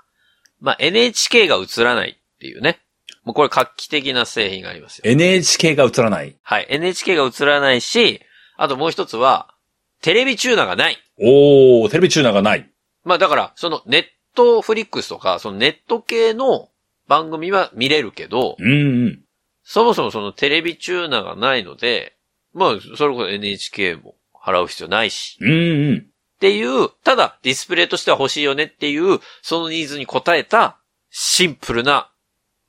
[0.60, 2.80] まあ、NHK が映らないっていうね。
[3.28, 5.02] もうこれ画期的な製品がありますよ。
[5.04, 6.34] NHK が映らない。
[6.40, 6.66] はい。
[6.70, 8.22] NHK が映らないし、
[8.56, 9.54] あともう一つは、
[10.00, 10.96] テレビチューナーがない。
[11.20, 12.70] おー、テレビチューナーがない。
[13.04, 16.70] まあだから、そのネットフリックスとか、そのネット系の
[17.06, 19.20] 番組は見れるけど、うんうん。
[19.62, 22.16] そもそもそのテレビチューナーがないので、
[22.54, 25.98] まあ、それこそ NHK も払う必要ないし、うんうん。
[25.98, 30.78] っていう、ただディスプレイとしては欲しいよねっていう、そのニーズに応えた
[31.10, 32.10] シンプルな、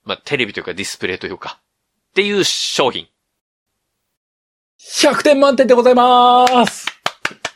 [0.09, 1.59] まあテレビというかディスプレイというか、
[2.09, 3.07] っていう商品。
[4.79, 6.87] 100点満点でございます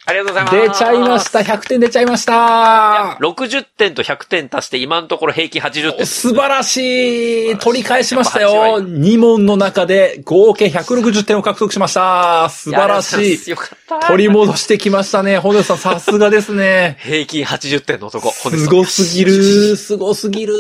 [0.06, 0.56] ありがとうございます。
[0.56, 1.40] 出ちゃいました。
[1.40, 3.18] 100点出ちゃいました。
[3.22, 6.06] 60点と100点足して今のところ平均80点。
[6.06, 14.08] 素晴らしい取り返しましたよ !2 問の中で合計160点を獲得しました素晴らしいよかった。
[14.08, 15.38] 取り戻してきましたね。
[15.40, 16.98] 本田さんさすがですね。
[17.00, 18.30] 平均80点の男。
[18.32, 19.78] すごすぎる。
[19.78, 20.54] すごすぎる。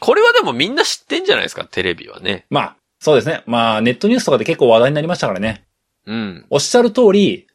[0.00, 2.46] これはでもみんな知ってんじゃないですか、テレビはね。
[2.50, 3.42] まあ、そうですね。
[3.46, 5.64] まあ、ネットニュースとかで結構話題になりましたからね。
[6.06, 6.46] うん。
[6.50, 7.46] おっしゃる通り、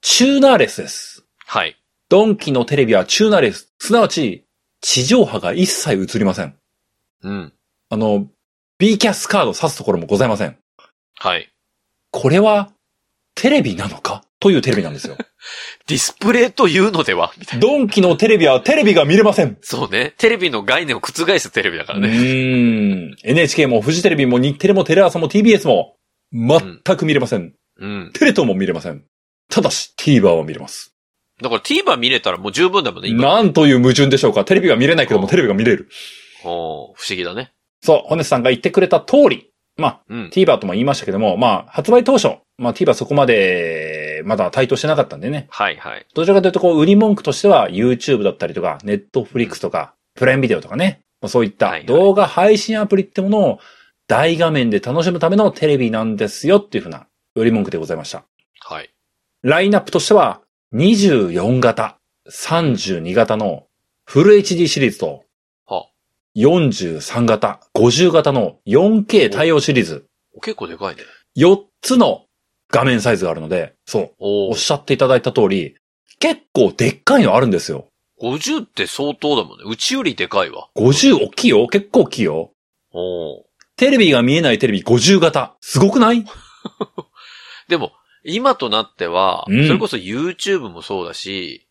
[0.00, 1.24] チューナーレスです。
[1.46, 1.76] はい。
[2.08, 3.72] ドンキのテレビはチューナーレス。
[3.78, 4.44] すなわち、
[4.80, 6.56] 地上波が一切映りません。
[7.22, 7.52] うん。
[7.88, 8.26] あの、
[8.78, 10.58] B キャスカード挿すところもございません。
[11.18, 11.52] はい。
[12.10, 12.72] これは、
[13.34, 14.24] テレビなのか？
[14.40, 15.16] というテレビなんですよ。
[15.86, 17.32] ディスプレイというのでは？
[17.38, 17.66] みたいな。
[17.66, 19.58] ドンキのテレビはテレビが見れません。
[19.62, 20.14] そうね。
[20.18, 22.14] テレビの概念を覆すテレビだかうらね。
[22.14, 23.16] ーん。
[23.24, 25.96] NHK もフジテレビも日テレもテレ朝も TBS も、
[26.32, 27.54] 全く見れません。
[27.78, 28.10] うん。
[28.14, 29.04] テレ東も見れません。
[29.50, 30.94] ただし、TVer は見れます。
[31.42, 33.22] だから TVer 見れたらもう十分だもんね、今。
[33.34, 34.44] なんという矛盾でしょうか。
[34.44, 35.88] テレビが見れないけども、テレビが見れる。
[36.44, 37.52] おー不思議だね。
[37.82, 39.50] そう、ホネスさんが言ってくれた通り。
[39.76, 40.30] まあ、うん。
[40.32, 45.46] TVer とも言いましたけども、まあ、発売当初、まあ TVer そこまで、まだ台頭してなかったんでね。
[45.50, 46.06] はいはい。
[46.14, 51.02] どちらかというと、こう、売り文句としては、YouTube だったりとか、Netflix とか、プライムビデオとかね。
[51.22, 53.58] まあそういった動画配信アプリってものを
[54.08, 57.06] 大画面で楽しむためのテレビなんですよっていうふうな
[57.36, 58.24] 売り文句でございました。
[58.60, 58.90] はい。
[59.42, 60.42] ラインナップとしては、
[60.74, 63.66] 24型、32型の
[64.04, 65.24] フル HD シリーズと、
[65.66, 65.86] は
[66.36, 70.06] 43型、50型の 4K 対応シリーズ、
[70.42, 71.02] 結構でかいね。
[71.36, 72.26] 4つの
[72.72, 75.76] 画面サイズがあるので、そう、おーおっしゃっていただいた通り、
[76.18, 77.86] 結構でっかいのあるんですよ。
[78.20, 79.64] 50って相当だもんね。
[79.66, 80.68] うちよりでかいわ。
[80.76, 82.50] 50大きいよ結構大きいよ
[82.92, 83.42] おー
[83.76, 85.56] テレビが見えないテレビ50型。
[85.60, 86.24] すごくない？
[87.68, 87.92] でも、
[88.24, 91.66] 今となっては、うんそれこそ YouTube もそうだし、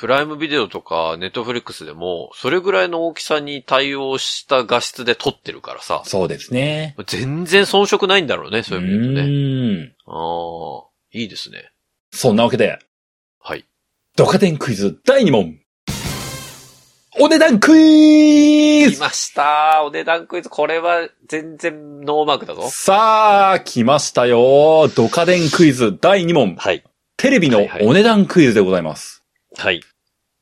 [0.00, 6.96] プライムビデオとか Netflix でも、それぐらいの大きさに対応した画質で撮ってるからさ、そうですね。
[7.06, 9.28] 全然遜色ないんだろうね、そういう意味でね。
[9.28, 9.92] ーん。
[10.06, 11.70] ああ、いいですね。
[12.12, 12.78] そんなわけで、
[13.42, 13.66] はい。
[14.16, 15.58] ドカデンクイズ第2問。
[17.18, 20.48] お値段クイズ来ましたお値段クイズ。
[20.48, 22.70] これは全然ノーマークだぞ。
[22.70, 24.88] さあ、来ましたよ。
[24.96, 26.56] ドカデンクイズ第2問。
[26.56, 26.82] はい。
[27.18, 29.19] テレビのお値段クイズでございます。
[29.56, 29.80] はい。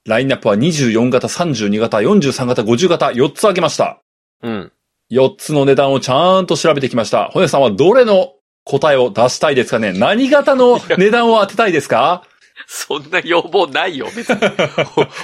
[0.07, 4.01] ラインナップは24型、32型、43型、50型、4つ挙げました。
[4.42, 4.73] うん。
[5.11, 7.29] 4つの値段をちゃんと調べてきました。
[7.33, 9.92] 骨さんはどれの答えを出したいですかね？
[9.92, 12.25] 何型の値段を当てたいですか？
[12.66, 14.37] そんな要望ないよ、別に。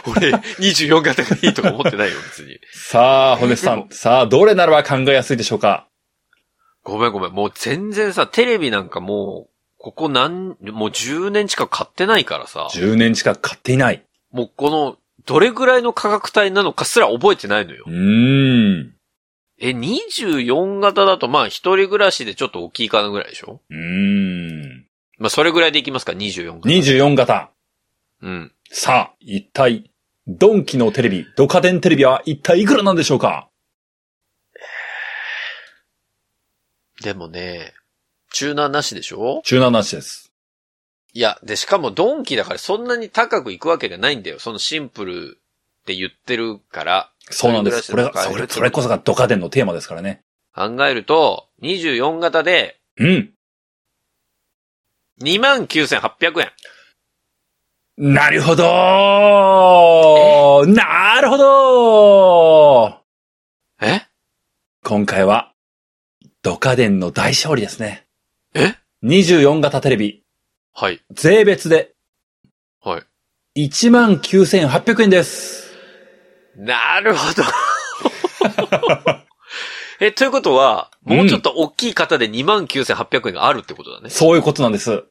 [0.07, 2.59] お 俺、24型がいいとか思ってないよ、別に。
[2.73, 3.89] さあ、骨さん。
[3.91, 5.89] さあ、どれならば考えやすいでしょうか？
[6.85, 7.33] ごめんごめん。
[7.33, 9.54] もう全然さ、テレビなんかもう、
[9.85, 14.03] ここ何、もう10年近く買ってないからさ、?10 年近く買っていない。
[14.33, 17.91] もうこの、どれぐらいの価格帯なのかすら覚えてないのよう。
[17.91, 18.95] ーん。
[19.61, 23.61] え、24型だとまあ一人暮らしでちょっと大きいかなぐらいでしょ？
[23.69, 24.87] うーん。
[25.19, 26.69] まあそれぐらいでいきますか、24型。
[26.71, 27.51] 24型。
[28.23, 28.53] うん。
[28.71, 29.91] さあ、一体、
[30.27, 33.51] ドンキのテレビ、ドカデンテレビは一体いくらなんでしょうか？
[37.03, 37.75] でもね、
[38.35, 39.43] チューナーなしでしょ？
[39.45, 40.33] 中南なしです。
[41.13, 44.41] いや、で、しかもドンキだからそんなに高くいくわけじゃないんだよ。
[44.41, 47.13] そのシンプルって言ってるから。
[47.31, 47.93] そうなんです。
[47.93, 50.23] これそれ、それこそがドカデンのテーマですからね。
[50.53, 53.31] 考えると、24型でうん。
[55.23, 56.51] 29,800円。
[57.97, 58.65] なるほど
[60.67, 63.01] なるほど
[63.81, 64.03] え？
[64.83, 65.53] 今回は、
[66.43, 68.04] ドカデンの大勝利ですね。
[68.55, 70.23] え？24型テレビ、
[70.73, 71.01] はい。
[71.13, 71.95] 税別で
[72.81, 73.03] は
[73.57, 73.67] い。
[73.69, 75.73] 19,800円です。
[76.57, 77.43] なるほど。
[80.01, 84.11] え、ということは、もうちょっと大きい型で29,800円があるってことだね。
[84.11, 85.05] そういうことなんです。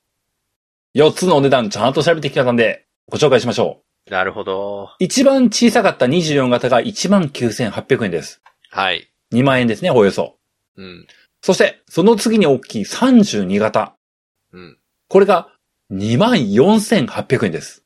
[0.95, 4.89] 4つのお値段ちゃんと調べてきたんで、ご紹介しましょなるほど。
[4.91, 4.95] う。
[4.99, 8.41] 一番小さかった24型が19,800円です。
[8.69, 9.09] はい。
[9.33, 10.37] 2万円ですね、およそ。
[10.77, 11.07] うん。
[11.43, 13.97] そして、その次に大きい32型。
[14.53, 14.77] うん。
[15.09, 15.49] これが
[15.91, 17.83] 24,800円です。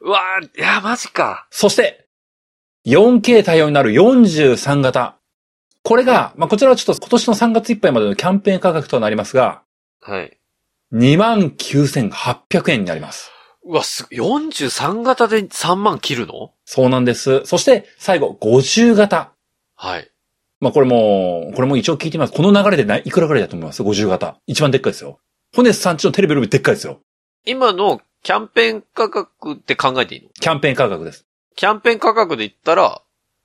[0.00, 1.46] うわーいや、マジか。
[1.50, 2.08] そして、
[2.86, 5.16] 4K 対応になる43型。
[5.84, 9.62] これが、まあ、こちらはちょっと今年の3月いっぱいまでのキャンペーン価格となりますが、
[10.00, 10.36] はい。
[10.92, 13.30] 29,800円になります。
[13.64, 16.54] うわ、す、43型で3万切るの？
[16.64, 17.44] そうなんです。
[17.44, 19.32] そして、最後、50型。
[19.76, 20.09] はい。
[20.60, 22.32] まあ、これも、これも一応聞いてみます。
[22.34, 24.36] この流れでないいくらぐらいだと思います ?50 型。
[24.46, 25.18] 一番でっかいですよ。
[25.54, 27.00] ホネスさんちのテレビよりでっかいですよ。
[27.46, 30.28] 今のキャンペーン価格って考えていいの？
[30.38, 31.24] キャンペーン価格です。
[31.56, 33.00] キャンペーン価格で言ったら、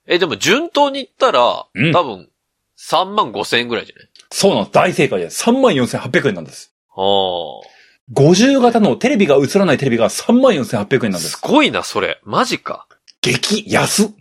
[0.08, 2.30] え、でも順当に言ったら、うん多分、
[2.78, 4.10] 3万5千円ぐらいじゃない？
[4.32, 4.74] そうなんです。
[4.74, 5.44] 大正解です。
[5.50, 6.74] 34,800円なんです。
[6.96, 7.00] あ
[8.14, 11.10] 50型のテレビが映らないテレビが34,800円あ。
[11.10, 11.40] なんですす。
[11.42, 12.20] ごいな、それ。
[12.24, 12.88] マジか。
[13.22, 14.14] 激安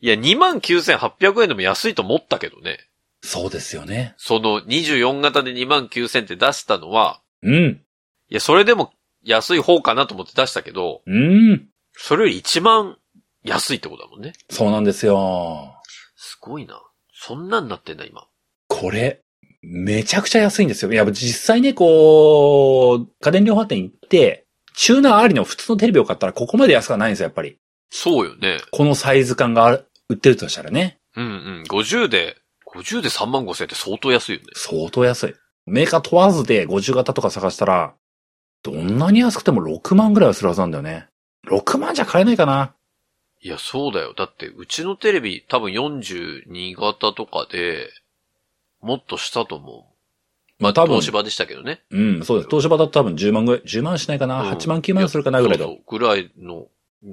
[0.00, 2.78] いや、29,800円でも安いと思ったけどね。
[3.22, 4.14] そうですよね。
[4.16, 7.80] その24型で29,000って出したのは、うん。
[8.28, 8.92] いや、それでも
[9.24, 11.68] 安い方かなと思って出したけど、うん。
[11.94, 12.98] それより1万
[13.44, 14.32] 安いってことだもんね。
[14.50, 15.74] そうなんですよ。
[16.16, 16.82] すごいな。
[17.12, 18.26] そんなんなってんだ、今。
[18.68, 19.20] これ、
[19.62, 20.92] めちゃくちゃ安いんですよ。
[20.92, 27.58] いや、実際ね、こう、家電量販店行って、チューナーありの普通のテレビを買ったらここまで安くはないんですよ、やっぱり。
[27.94, 28.58] そうよね。
[28.70, 30.98] このサイズ感がある売ってるとしたらね。
[31.14, 31.62] うんうん。
[31.68, 32.38] 50で、
[32.74, 34.46] 50で3万5千円って相当安いよね。
[34.54, 35.34] 相当安い。
[35.66, 37.94] メーカー問わずで50型とか探したら、
[38.62, 41.06] どんなに安くても6万ぐらいはするはずなんだよね。
[41.48, 42.74] 6万じゃ買えないかな。
[43.42, 44.14] いや、そうだよ。
[44.16, 47.90] だって、うちのテレビ多分42型とかで、
[48.80, 50.62] もっとしたと思う。
[50.62, 51.82] まあ多分東、芝でしたけどね。
[51.90, 52.48] うん、そうです。
[52.48, 55.74] 東芝だと多分10万ぐらい、10万しないかな、うん ?8 万9万するかなぐらいだそう。
[55.74, 56.68] そうぐらいの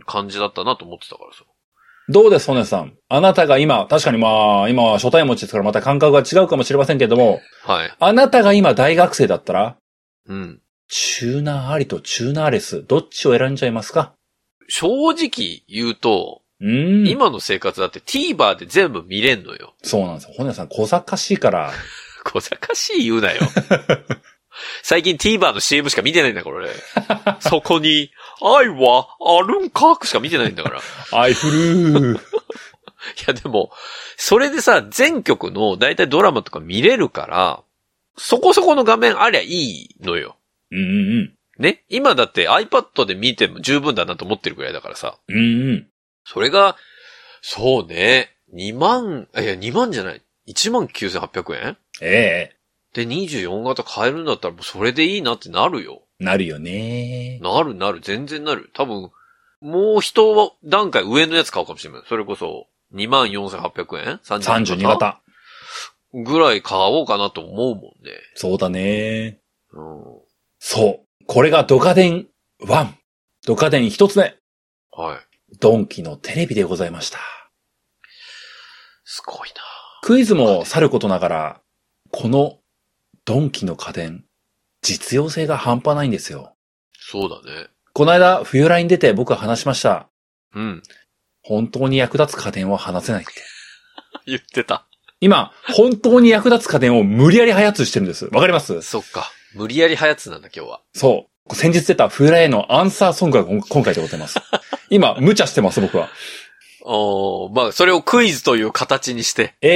[0.06, 1.44] 感じだったなと思ってたからさ。
[2.12, 2.94] どうです、ホネさん？
[3.08, 7.96] あなたが今、確かにまあ、今は初対持ちですからまた感覚が違うかもしれませんけども、はい。
[8.00, 9.78] あなたが今大学生だったら、
[10.28, 10.62] うん。
[10.88, 14.14] チューナーありとチューナーレス、どっちを選んじゃいますか？
[14.68, 17.08] 正直言うと、うーん。
[17.08, 19.76] 今の生活だって TVer で全部見れんのよ。
[19.84, 20.34] そうなんですよ。
[20.36, 21.72] ホネさん小賢しいから、
[22.26, 23.42] 小賢しい言うなよ。
[24.84, 26.70] 最近 TVer の CM しか見てないんだから俺。
[27.40, 29.98] そこに、愛はあるんか？
[30.04, 30.80] しか見てないんだから。
[30.80, 30.82] い
[31.12, 32.20] アイフルー。
[33.28, 33.72] やでも、
[34.18, 37.64] それでさ、全曲の大体ドラマとか見れるから、
[38.18, 40.36] そこそこの画面ありゃいいのよ。
[40.72, 40.82] うんう
[41.24, 41.84] んね？
[41.90, 45.18] 今だって iPad で見ても十分だなと思ってるくらいだからさ。
[45.28, 45.36] うん。
[45.36, 45.88] うんうん。
[46.26, 46.78] それが、
[47.42, 50.22] そうね、2万、いや、2万じゃない。
[50.48, 51.78] 1万9800円？
[52.02, 52.56] ええ
[52.94, 56.02] で、24型買えるんだったらもうそれでいいなってなるよ。
[56.20, 57.40] なるよね。
[57.42, 58.72] なるなる、全然なる。
[58.74, 59.12] 多分、
[59.62, 62.04] もう一段階上のやつ買うかもしれない。
[62.08, 65.22] それこそ、24,800円？32型？
[66.14, 68.12] ぐらい買おうかなと思うもんね。
[68.36, 69.40] そうだね。
[69.72, 70.04] うん。
[70.58, 71.26] そう。
[71.28, 72.28] これがドカデン
[72.62, 72.88] 1。
[73.46, 74.36] ドカデン一つ目。
[74.92, 75.58] はい。
[75.60, 77.20] ドンキのテレビでございました。
[79.04, 79.56] すごいな
[80.02, 81.62] クイズもさることながら、
[82.12, 82.59] この
[83.30, 84.24] ドンキの家電、
[84.82, 86.56] 実用性が半端ないんですよ。
[87.00, 87.68] そうだね。
[87.94, 90.10] この間、冬来に出て僕は話しました。
[90.56, 90.82] うん。
[91.44, 93.34] 本当に役立つ家電は話せないって。
[94.26, 94.88] 言ってた。
[95.22, 98.26] 今、本当に役立つ家電を無理やり開発してるんです。
[98.32, 98.82] わかります？
[98.82, 99.32] そっか。
[99.54, 100.82] 無理やり早つなんだ、今日は。
[100.96, 101.56] そう。
[101.56, 104.40] 先日出た冬来へのアンサーソングが今回でございます。
[104.90, 106.10] 今、無茶してます、僕は。
[106.82, 109.72] おーまあ、それをクイズという形にして、ええ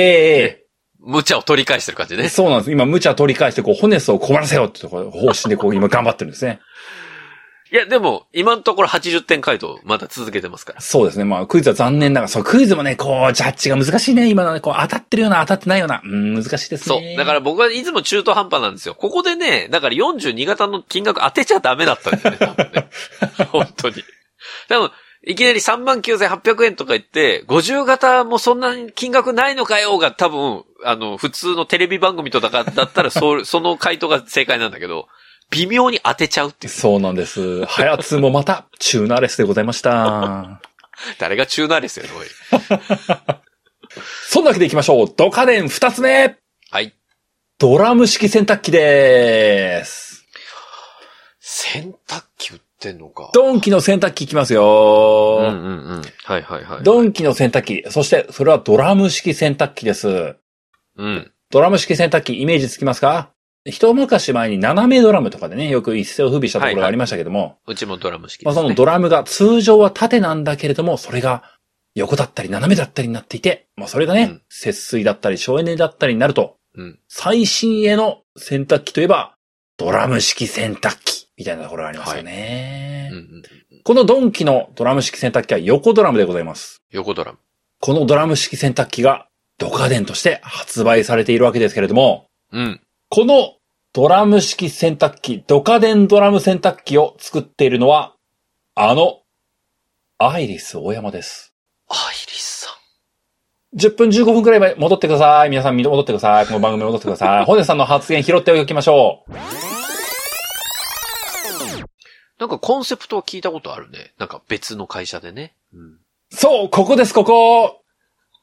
[0.60, 0.63] え
[1.06, 2.30] 無茶を取り返してる感じえね。
[2.30, 2.72] そうなんです。
[2.72, 6.62] 今、無茶取り返して、こう、ホネスを困らせようってところ方針で、こう、今頑張ってるんですね。
[7.72, 10.82] いや、でも、今のところ80点回答、まだ続けてますから。
[10.82, 11.24] そうですね。
[11.24, 14.30] まあ、クイズは残念ながら、そう、クイズもね、こう、ジャッジが難しいね。
[14.30, 16.02] 今のね、こう、当たってるような、当たってないような。
[16.04, 16.96] うん、難しいですね。
[16.96, 17.18] そう。
[17.18, 18.94] だから僕はいつも中途半端なんですよ。
[18.94, 22.90] ここでね、だから42型の金額当てちゃダメだったんだよね、多分ね。
[23.52, 24.04] 本当に。
[24.70, 24.92] 多分、
[25.26, 35.08] いきなり39,800円とか言って、50型もそんなに金額ないのかよが多分、あの、普通のテレビ番組とかだったら、 そ、その回答が正解なんだけど、
[35.50, 36.74] 微妙に当てちゃうっていう。
[36.74, 37.64] そうなんです。
[37.66, 40.60] ハヤツもまた、チューナーレスでございました。
[41.20, 42.28] 誰がチューナーですよね、おい。
[44.28, 45.14] そんなわけで行きましょう。
[45.16, 46.36] ドカデン二つ目
[46.70, 46.94] はい。
[47.60, 50.26] ドラム式洗濯機でーす。
[51.40, 52.24] 洗濯
[52.90, 53.32] ってんのか。
[53.34, 56.02] ドンキの洗濯機いきますうんよ、うんうん。
[56.26, 56.84] はいはいはい。
[56.84, 57.84] ドンキの洗濯機。
[57.90, 60.36] そして、それはドラム式洗濯機です。
[60.98, 61.32] うん。
[61.50, 63.30] ドラム式洗濯機、イメージつきますか？
[63.66, 68.68] 一昔前に斜めドラムとかでね、よく一世を風靡したところがありましたけども、うちもドラム式まあです、ね。
[68.68, 71.44] そのドラムが通常は縦なんだけれども、それが
[71.96, 77.00] 横だったり斜めだったりになっていて、まあそれがね、うん節水だったり省エネだったりになると、うん。
[77.08, 79.33] 最新鋭の洗濯機といえば、
[79.78, 83.10] ドラム式洗濯機みたいなところがありますよね。
[83.12, 83.44] うんうん。
[83.84, 86.82] このドンキのドラム式洗濯機は横ドラムでございます。
[86.92, 87.40] 横ドラム。
[87.80, 92.82] このドラム式洗濯機がドカデンとして発売されているわけですけれども、うん。
[93.10, 93.58] この
[93.94, 98.16] ドラム式洗濯機、ドカデンドラム洗濯機を作っているのは、
[98.76, 99.22] あの、
[100.18, 101.54] アイリス大山です。
[101.90, 101.98] アイ
[102.28, 102.53] リス。
[103.76, 105.50] 10分15分くらい前戻ってください。
[105.50, 106.46] 皆さん戻ってください。
[106.46, 107.46] この番組戻ってください。
[107.48, 109.34] 本日さんの発言拾っておきましょう。
[112.40, 114.14] なんかコンセプトは聞いたことあるね。
[114.20, 115.56] なんか別の会社でね。
[115.74, 115.98] うん。
[116.30, 117.82] そう、ここです、ここ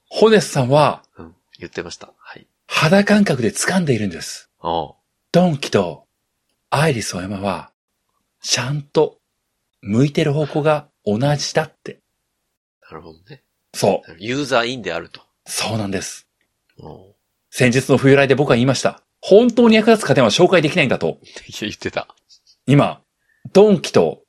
[0.08, 1.36] ホネスさんはうん。
[1.58, 2.12] 言ってました。
[2.18, 2.46] はい。
[2.66, 4.50] 肌感覚で掴んでいるんです。
[4.62, 6.06] ドンキと
[6.70, 7.70] アイリスオーヤマは、
[8.42, 9.18] ちゃんと
[9.80, 12.00] 向いてる方向が同じだって。
[12.82, 13.44] なるほどね。
[13.74, 15.20] そう、ユーザーインであると。
[15.46, 16.26] そうなんです。
[17.50, 19.02] 先日の冬来で僕は言いました。
[19.20, 21.18] 本当に役立つ家電は紹介できないんだと。
[21.60, 22.08] 言ってた。
[22.66, 23.00] 今、
[23.52, 24.22] ドンキと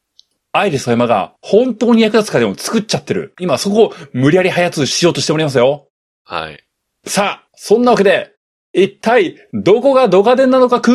[0.54, 3.34] アイリスオーヤマが本当に役立つ家電を作っちゃってる。
[3.40, 5.88] 今そこを無理やり早通しようとしておりますよ。
[6.24, 6.64] はい。
[7.06, 8.34] さあ、そんなわけで、
[8.74, 10.92] 一体、どこがドカデンなのかク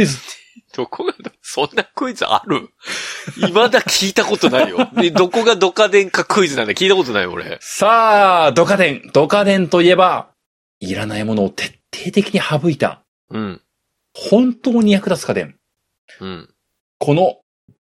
[0.00, 0.18] イズ
[0.74, 2.70] どこが、そんなクイズある？
[3.36, 4.90] 未だ聞いたことないよ。
[4.96, 7.58] で、どこがドカデンかクイズなんで聞いたことないよ、俺。
[7.60, 10.28] さあ、ドカデン、ドカデンといえば、
[10.80, 13.62] いらないものを徹底的に省いた、うん。
[14.14, 15.56] 本当に役立つ家電。
[16.20, 16.54] うん。
[16.98, 17.40] この、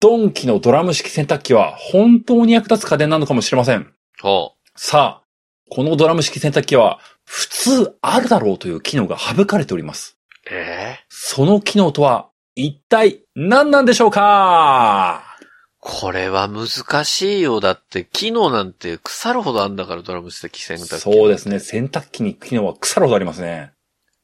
[0.01, 3.93] ドンキのドラム式洗濯機は本当に役立つ家電なのかもしれません。
[4.21, 5.27] ほさあ、
[5.71, 10.19] このドラム式洗濯機は普通あるだろうという機能が省かれております。
[10.47, 10.49] う。
[10.51, 15.25] ええその機能とは一体何なんでしょうか？
[15.81, 17.59] これは難しいよ。
[17.61, 21.01] だって、機能なんて腐るほどあんだから、ドラム式洗濯機。
[21.01, 21.59] そうですね。
[21.59, 23.73] 洗濯機に機能は腐るほどありますね。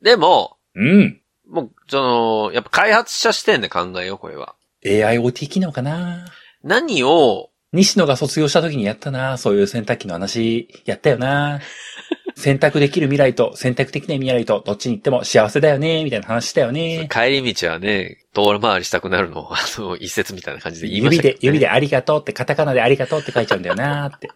[0.00, 1.20] でも、うん。
[1.48, 4.54] もう、その、やっぱ開発者視点で考えよう、これは。
[4.84, 6.26] AIoT 機能かな
[6.62, 11.60] 何を、西野が卒業した時にやったなそういう洗濯機の話、やったよな
[12.38, 17.08] 選択できる未来と選択できない未来とどっちに行っても幸せだよねみたいな話したよね。
[17.10, 21.34] 帰り道はね、遠回りしたくなるのを、あの、一節みたいな感じで言いまし指たね。
[21.34, 24.30] で、指でありがとうってカタカナでありがとうって書いちゃうんだよなって。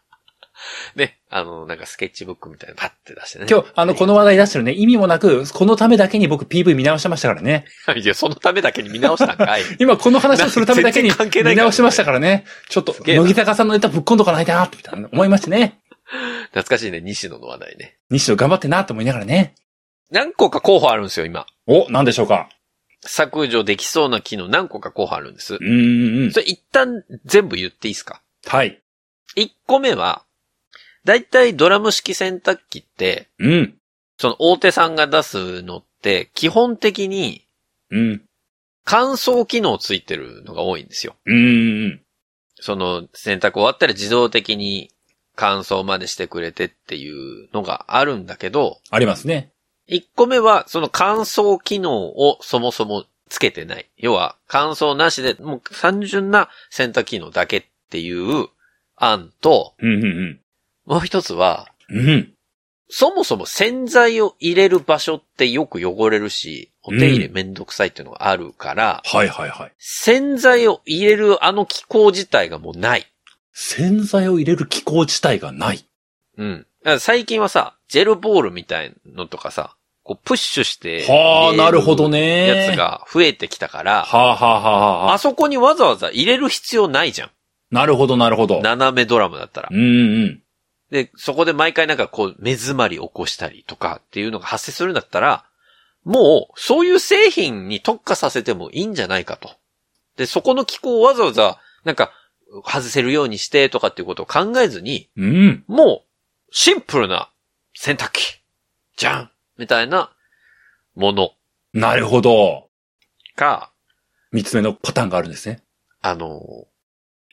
[0.97, 3.47] ね、あの、なんかスケッチブックみたいなのパッて出してね。
[3.49, 7.67] 今日、あの、 この話題出してるね、意味もなく、このためだけに僕 PV 見直してましたからね。
[7.97, 9.63] いや、そのためだけに見直したんかい。
[9.79, 12.45] 今この話をするためだけに見直しましたからね。
[12.69, 15.82] ちょっと、乃木坂さんのネタぶっ込んどかないな、みたいな思いましてね。
[16.49, 17.97] 懐かしいね、西野の話題ね。
[18.11, 19.55] 西野頑張ってなと思いながらね。
[20.11, 21.47] 何個か候補あるんですよ、今。
[21.67, 22.49] お、なんでしょうか？
[23.05, 25.59] 削除できそうな機能何個か候補あるんですう。
[25.59, 26.33] ーん。
[26.33, 28.23] それ一旦全部言っていいですか？
[28.47, 28.81] はい。
[29.37, 30.23] ?1 個目は、
[31.05, 33.75] だいたいドラム式洗濯機って、うん。
[34.19, 37.45] その大手さんが出すのって、基本的に
[37.91, 38.23] うん。
[38.85, 41.15] 乾燥機能ついてるのが多いんですよ。
[41.25, 42.01] うーん。
[42.57, 44.91] その洗濯終わったら自動的に
[45.37, 49.53] 乾燥までしてくれてっていうのがあるんだけど、ありますね。
[49.89, 53.89] 1個目はその乾燥機能をそもそもつけてない。
[53.97, 58.49] 要は乾燥なしでもう単純な洗濯機能だけっていう
[58.97, 60.41] 案と、うん、うん、
[60.87, 62.09] もう一つは、うん。
[62.09, 62.33] うん。
[62.95, 69.73] そもそも洗剤を入れる場所ってよく汚れるし、お手入れめんどくさいっていうのがあるから、はいはいはい。
[69.79, 73.12] 洗剤を入れるあの機構自体がもうない。
[73.53, 75.85] 洗剤を入れる機構自体がない。
[76.39, 76.67] うん。
[76.99, 82.09] 最近はさ、ジェルボールみたいのとかさ、こうプッシュして、はあ、なるほど。
[82.09, 82.67] ね。
[82.69, 82.77] やつ。
[82.77, 87.31] が増えてきたから、はあ、はあはあはあ、あそこにわざわざ入れる必要ないじゃん。
[87.71, 88.61] なるほどなるほど。
[88.61, 89.75] 斜めドラムだったらう。
[89.75, 89.81] んう
[90.27, 90.43] ん。
[90.91, 95.45] で、そこで毎回なんかこう、目詰まり起こしたりとかっていうのが発生するんだったら、
[96.05, 99.51] もう、そういう製品に特化させてもいいんじゃないかと。
[100.17, 102.13] で、そこの機構をわざわざ、なんか、
[102.65, 105.65] 外せるようにしてとかっていうことを考えずに、うん。
[105.67, 106.09] もう、
[106.51, 107.31] シンプルな
[107.75, 108.43] 洗濯機。
[108.97, 110.11] じゃんみたいな
[110.95, 111.31] もの
[111.73, 112.69] なるほど。
[113.37, 113.71] が、
[114.31, 115.63] 三つ目のパターンがあるんですね。
[116.01, 116.67] あの、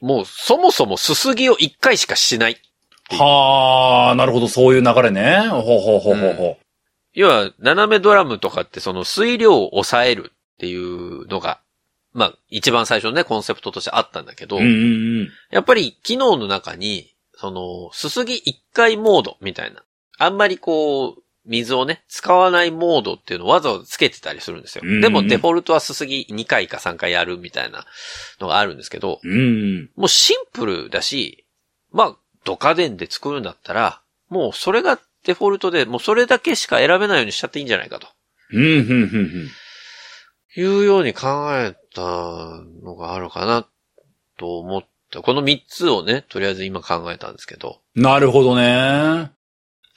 [0.02, 2.58] もうそもそもすすぎを一回しかしない。
[3.10, 5.48] はあ、なるほど、そういう流れね。
[5.50, 6.58] ほうほうほうほうほ
[7.14, 11.60] 要は、斜めドラムとかってその水量を抑えるっていうのが、
[12.14, 14.60] まあ、一番最初のね、コンセプトとしてあったんだけど、う。
[14.60, 15.30] うんうんうん。
[15.52, 19.84] やっぱり機能の中に、その、すすぎ一回モードみたいな、
[20.18, 24.84] あんまりこう、水をね、使わないモードっていうのをわざわざつけてたりするんですよ。
[24.86, 27.86] うんでもデフォルトはすすぎ2回か3回やるみたいな
[28.40, 29.90] のがあるんですけど、うんうん。
[29.96, 31.46] もうシンプルだし、
[31.92, 38.08] まあ、ドカデンで作るんだったら、もうそれがデフォルトで、もうそれだけしか選べないようにしちゃっていいんじゃないかと。
[38.52, 39.50] うん、うん、うん、うん。
[40.56, 42.02] いうように考えた
[42.84, 43.68] のがあるかな、
[44.38, 44.82] と思っ
[45.12, 45.22] た。
[45.22, 47.82] この3つをね、とりあえず今考えたんですけど。
[47.96, 49.32] なるほどね。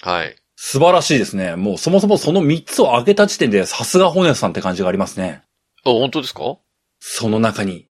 [0.01, 0.37] はい。
[0.57, 1.57] 素晴らしいですね。
[1.57, 5.43] もうそもそもその三つを挙げた時点でさすがホネさんって感じがありますね。
[5.85, 6.57] あ、本当ですか？
[7.01, 7.89] その中に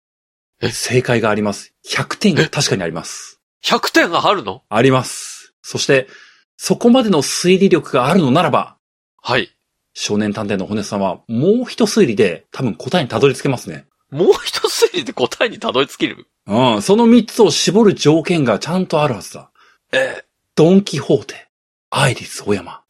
[0.60, 1.74] え、正解があります。
[1.88, 3.40] 100点が確かにあります。
[3.64, 4.62] ?100 点があるの？
[4.68, 5.54] あります。
[5.62, 6.08] そして、
[6.56, 8.76] そこまでの推理力があるのならば、
[9.20, 9.53] はい。
[9.94, 13.86] 少年探偵のホネさんはもう一推理で多分答えにたどり着けますね。
[14.10, 16.26] もう一推理で答えにたどり着ける？
[16.46, 16.82] うん。
[16.82, 19.50] その三つを絞る条件がちゃんとあるはずだ。
[19.92, 20.24] え？
[20.56, 21.48] ドンキホーテ、
[21.90, 22.82] アイリスオーヤマ、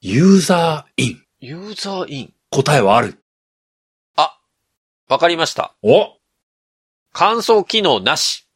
[0.00, 1.22] ユーザーイン。
[1.40, 2.32] ユーザーイン？
[2.50, 3.22] 答えはある。
[5.10, 5.74] わかりました。
[5.82, 6.18] お
[7.14, 8.46] 乾燥機能なし。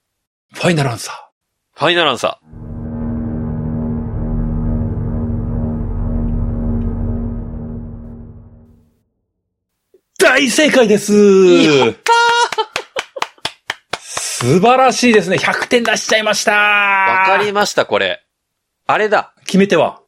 [0.53, 1.30] ファイナルアンサ
[1.74, 2.72] ファイナルアンサー。
[10.35, 11.95] 大正解ですやっ
[14.01, 15.37] 素晴らしいですね。
[15.37, 16.55] 100点出しちゃいましたー。
[16.55, 18.24] わかりました、これ。
[18.87, 19.35] あれだ。
[19.45, 20.01] 決め手は？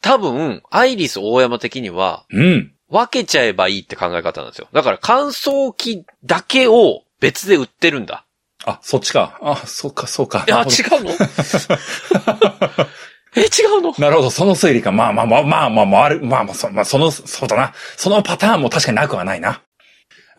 [0.00, 2.72] 多分、アイリス大山的には、うん。
[2.88, 4.68] 分けちゃえばいいって考え方なんですよ。
[4.72, 8.24] だから乾燥機だけを別で売ってるんだ。
[8.64, 9.38] あ、そっちか。
[9.42, 10.46] あ、そうか、そうか。
[10.48, 10.64] いや、違
[10.98, 11.12] うの？
[13.36, 13.94] え、違うの？
[13.98, 14.92] なるほど、その推理か。
[14.92, 17.72] まあまあまあまあまあまあ、ある、まあまあ、そ,、まあ、その、そうだな。
[17.96, 19.62] そのパターンも確かになくはないな。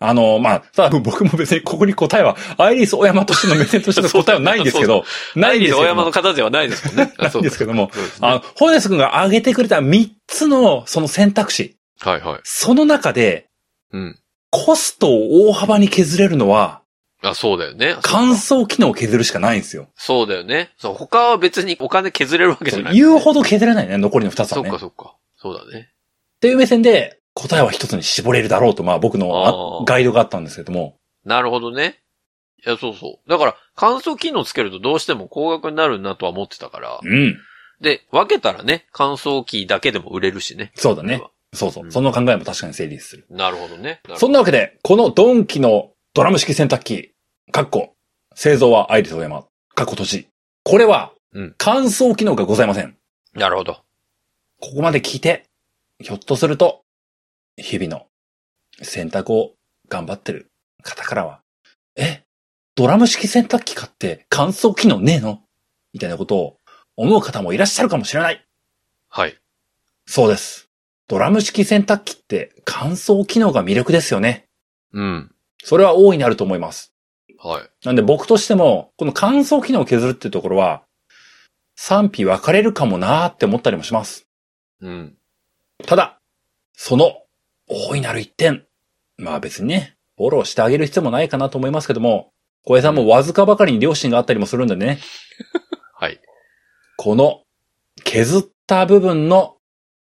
[0.00, 5.04] あの、まあ、ただ 僕も別にここに答えは、アイリスオーヤマとしての目線としての答えはないんですけど、
[5.36, 5.82] アないんですけども。
[5.82, 7.12] イリス大山の方ではないですもんね。
[7.18, 7.86] ないんですけども。
[7.86, 7.90] ね
[8.20, 11.76] あの、ホネス君が挙げてくれた3つのその選択肢。
[12.00, 12.40] はいはい。
[12.44, 13.46] その中で、
[13.92, 14.18] うん。
[14.50, 16.82] コストを大幅に削れるのは、
[17.22, 17.96] あ、そうだよね。
[18.02, 19.88] 乾燥機能を削るしかないんですよ。
[19.96, 20.70] そうだよね。
[20.78, 24.68] そう、他は別にお金削れるわけじゃない、言うほど削れないね、残りの2つはね。
[24.68, 25.16] そっかっそっか。
[25.36, 25.88] そうだね。
[26.40, 30.96] ていう目線で、答えは一つに絞れるだろうと、まあ僕のガイドがあったんですけども。
[31.24, 32.00] なるほどね。
[32.66, 33.30] いや、そうそう。
[33.30, 37.00] だから、乾燥機能つけるとどうしても高額になるなとは思ってたから。
[37.02, 37.36] うん。
[37.80, 40.72] で、分けたらね、乾燥機だけでも売れるしね。
[40.74, 41.22] そうだね。
[41.52, 41.86] そうそうう。
[41.86, 43.26] んその考えも確かに成立する。
[43.30, 44.00] なるほどね。
[44.16, 47.12] そんなわけで、このドンキのドラム式洗濯機、
[47.52, 47.94] かっこ、
[48.34, 50.28] 製造はアイリスオーヤマ、かっこ閉じ。
[50.64, 52.96] これはうん、乾燥機能がございません。
[53.34, 53.74] なるほど。
[54.60, 55.44] ここまで聞いて、
[56.00, 56.84] ひょっとすると、
[57.58, 58.06] 日々の
[58.82, 59.52] 洗濯を
[59.88, 60.50] 頑張ってる
[60.82, 61.42] 方からは、
[61.96, 62.22] え、
[62.74, 65.42] ドラム式洗濯機買って乾燥機能ねえの？
[65.92, 66.56] みたいなことを
[66.96, 68.42] 思う方もいらっしゃるかもしれない。
[69.10, 69.36] はい。
[70.06, 70.70] そうです。
[71.08, 74.46] ドラム式洗濯機って乾燥機能が魅力ですよね。
[74.92, 75.34] うん。
[75.68, 76.94] それは大いにあると思います。
[77.38, 77.84] はい。
[77.84, 80.82] なんで僕としても、この乾燥機能を削るっていうところは、
[81.76, 84.26] 賛否分かれるかもなーって思ったりもします。
[84.80, 85.18] うん。
[85.84, 86.20] ただ、
[86.72, 87.12] その
[87.68, 88.64] 大いなる一点。
[89.18, 92.32] まあ別にね、フォローしてあげる必要もないかなと思いますけども、
[92.64, 94.98] 小江さんもわずかばかりに良心があったりもするんでね、
[95.92, 96.18] はい。
[96.96, 97.42] この
[98.04, 99.58] 削った部分の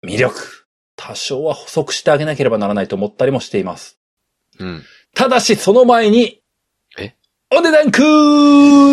[0.03, 3.99] 魅力、多少は補足してあげなければならないと思ったりもしています。
[4.59, 4.83] うん。
[5.15, 6.41] ただしその前に、
[6.99, 7.15] え？
[7.53, 8.01] お値段ク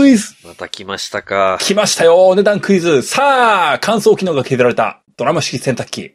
[0.10, 1.58] イズまた来ましたか。
[1.62, 6.14] 来ましたよお値段クイズさあ乾燥機能が削られたドラム式洗濯機。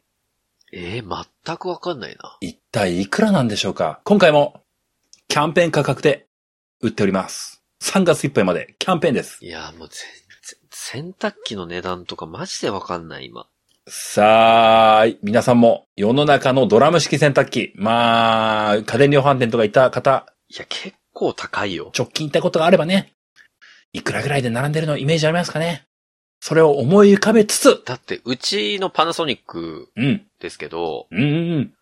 [0.73, 2.37] えー、全くわかんないな。
[2.41, 4.01] 一体いくらなんでしょうか？
[4.05, 4.63] 今回も、
[5.29, 6.27] キャンペーン価格で
[6.81, 7.63] 売っております。
[7.83, 9.45] 3月いっぱいまでキャンペーンです。
[9.45, 9.99] いや、もう全
[10.43, 13.47] 然、洗濯機の値段とかマジでわかんない、今。
[13.89, 21.91] さあ、皆さんも世の中のドラム式洗濯機、まあ、家電量販店とかいた方、いや、結構高いよ。
[21.97, 23.13] 直近行ったことがあればね、
[23.93, 25.85] いくらぐらいで並んでるのイメージありますかね。
[26.39, 31.75] それを思い浮かべつつ、だって、うちのパナソニックうん、ですけど、うん、うんうん、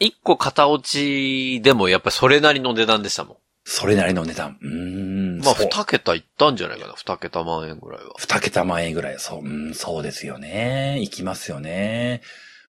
[0.00, 4.58] 一個型落ちでもやっぱりそれなりの値段でしたもそれなりの値段。
[4.62, 5.07] うん。
[5.54, 6.94] まあ、二桁いったんじゃないかな。
[6.94, 8.12] 二桁万円ぐらいは。
[8.18, 9.18] 二桁万円ぐらい。
[9.18, 10.98] そう、うん、そうですよね。
[11.00, 12.22] いきますよね。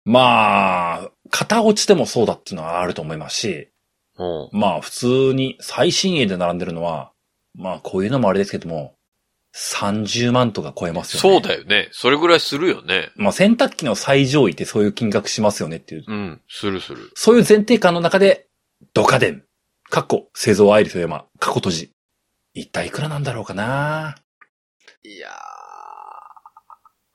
[0.04, 3.70] まあ、型落ちでもそうだっていうのはあると思いますし、
[4.18, 4.60] うん。
[4.60, 7.12] まあ普通に最新鋭で並んでるのは、
[7.54, 8.96] まあこういうのもあれですけども、
[9.56, 11.42] 30万とか超えますよね。
[11.42, 11.90] そうだよね。
[11.92, 13.12] それぐらいするよね。
[13.16, 16.04] まあ洗濯機の最上位ってそういう金額しますよねっていう。
[16.08, 16.42] うん。
[16.48, 17.12] するする。
[17.16, 18.48] そういう前提感の中で、
[18.94, 19.44] ドカデン、
[19.90, 21.95] カッコ、製造アイリス山、過去閉じ。
[22.56, 24.16] 一体いくらなんだろうかな
[25.04, 25.30] いや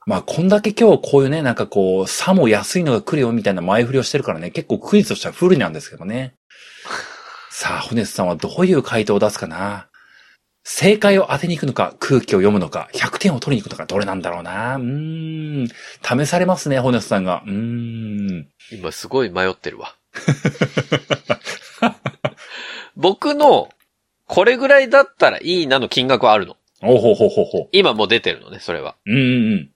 [0.07, 6.35] まあ、こんだけ今日こういうね、なんかこう、さも安いのが来るよみたいな前振りをしてるからね、結構クイズとしては不利なんですけどね。
[7.51, 9.89] さあ、ホネスさんはどういう回答を出すかな
[10.63, 15.69] 正解を当てに行くのか、空気を読むのか、100点を取りに行くのか、どれなんだろうなうーん。
[16.03, 17.43] 試されますね、ホネスさんが。
[17.47, 18.49] うーん。
[18.73, 19.95] ー、今すごい迷ってるわ。
[22.97, 23.71] 僕の、
[24.31, 26.57] これぐらいだったらいいなの金額はあるの。
[26.83, 27.69] おほほほほ。
[27.73, 28.95] 今もう出てるのね、それは。
[29.05, 29.71] うんうんうん。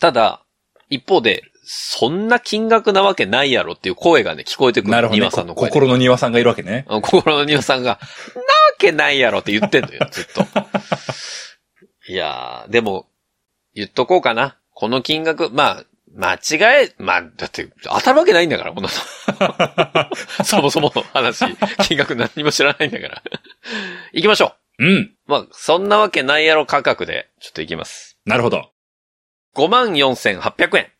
[0.00, 0.44] ただ、
[0.90, 4.90] 一方で、そんな金額なわけないやろっていう声がね、聞こえてくる。
[4.90, 5.20] なるほど、ね。
[5.20, 5.72] 庭さんの声で。
[5.72, 6.84] 心の庭さんがいるわけね。
[6.88, 8.00] 心の庭さんが、
[8.34, 10.42] なわけないやろって言ってんのよ、ずっと。
[12.12, 13.06] いやー、でも、
[13.74, 14.58] 言っとこうかな。
[14.72, 15.84] この金額、まあ、
[16.16, 18.88] 間違え、まあ、だって、当たるわけないんだから、この、
[20.44, 21.44] そもそもの話、
[21.88, 23.22] 金額何にも知らないんだから。
[24.12, 24.88] 行きましょうん。
[24.96, 25.16] う。
[25.26, 28.16] まあ、そんなわけないやろ価格で、ちょっと行きます。
[28.24, 28.70] なるほど。
[29.56, 30.92] 54,800円。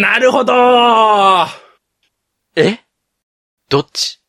[0.00, 0.52] なるほど
[2.56, 2.80] え？
[3.70, 4.20] どっち？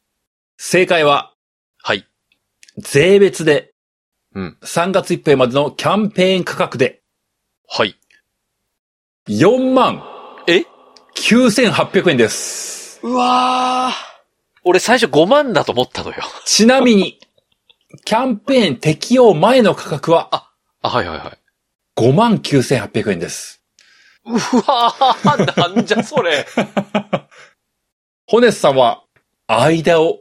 [0.58, 1.34] 正解は、
[1.82, 2.08] はい。
[2.78, 3.74] 税別で
[4.34, 4.58] うん。
[4.64, 7.02] 3月いっぱいまでのキャンペーン価格で
[7.68, 7.98] はい。
[9.30, 10.04] 4万
[10.48, 10.66] え
[11.16, 13.00] ？9800円です。
[13.04, 13.94] うわー。
[14.66, 16.18] 俺最初5万だと思ったのよ。
[16.44, 17.20] ちなみに、
[18.04, 20.52] キャンペーン適用前の価格は
[20.82, 21.38] あ、はいはいはい。
[21.96, 23.64] 5万9800円です。
[24.26, 26.46] うわー、なんじゃそれ。
[28.28, 29.04] ホネスさんは、
[29.48, 30.20] 間を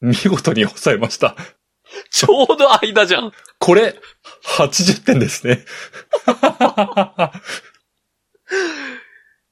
[0.00, 1.34] 見事に抑えました。
[2.12, 3.32] ちょうど間じゃん。
[3.58, 3.98] これ、
[4.44, 5.64] 80点ですね。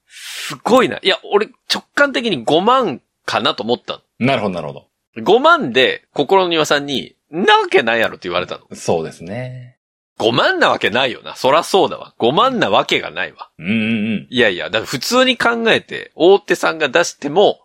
[0.07, 0.99] すごいな。
[1.01, 4.87] いや、俺直感的に5万かなと思ったなるほど、なるほど。
[5.15, 5.23] の。
[5.23, 8.75] 5万で心の庭さんに、なわけないやろって言われたの。
[8.75, 9.77] そうですね。
[10.19, 11.35] 5万なわけないよな。
[11.35, 12.13] そらそうだわ。
[12.19, 13.49] 5万なわけがないわ。
[13.57, 13.75] うんうんう
[14.21, 14.27] ん。
[14.29, 17.59] いやいや、だから普通に考えて、大手さんが出しても、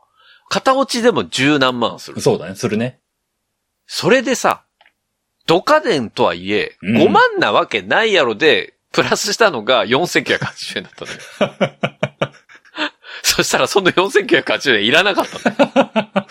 [0.48, 2.20] 片落ちでも十何万する。
[2.20, 3.00] そうだね、するね。
[3.86, 4.64] それでさ、
[5.46, 12.32] ドカデンとはいえ、うん5万なわけないやろで、プラスしたのが4980円だったのよ。
[13.22, 16.26] そしたらその4980円いらなかったの。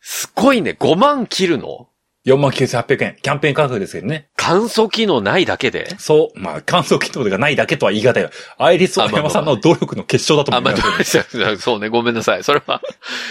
[0.00, 1.88] すごいね、5万切るの
[2.26, 3.16] ？4万9800円。
[3.22, 4.30] キャンペーン価格ですけどね。
[4.36, 5.94] 乾燥機能ないだけで？
[5.98, 6.38] そう。
[6.40, 8.30] まあ、乾燥機能がないだけとは言い難いよ。
[8.58, 12.42] アイリスオー山さんの努力の結晶だとあ、思いまあますけど。、そうね、ごめんなさい。
[12.44, 12.80] それは、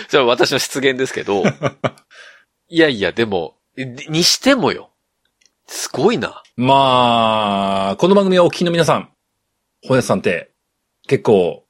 [0.07, 1.43] それは私の失言ですけど。
[2.69, 4.91] いやいや、でも、にしてもよ。
[5.67, 6.41] すごいな。
[6.57, 9.09] まあ、この番組をお聞きの皆さん、
[9.85, 10.51] ホネスさんって、
[11.05, 11.65] 結構、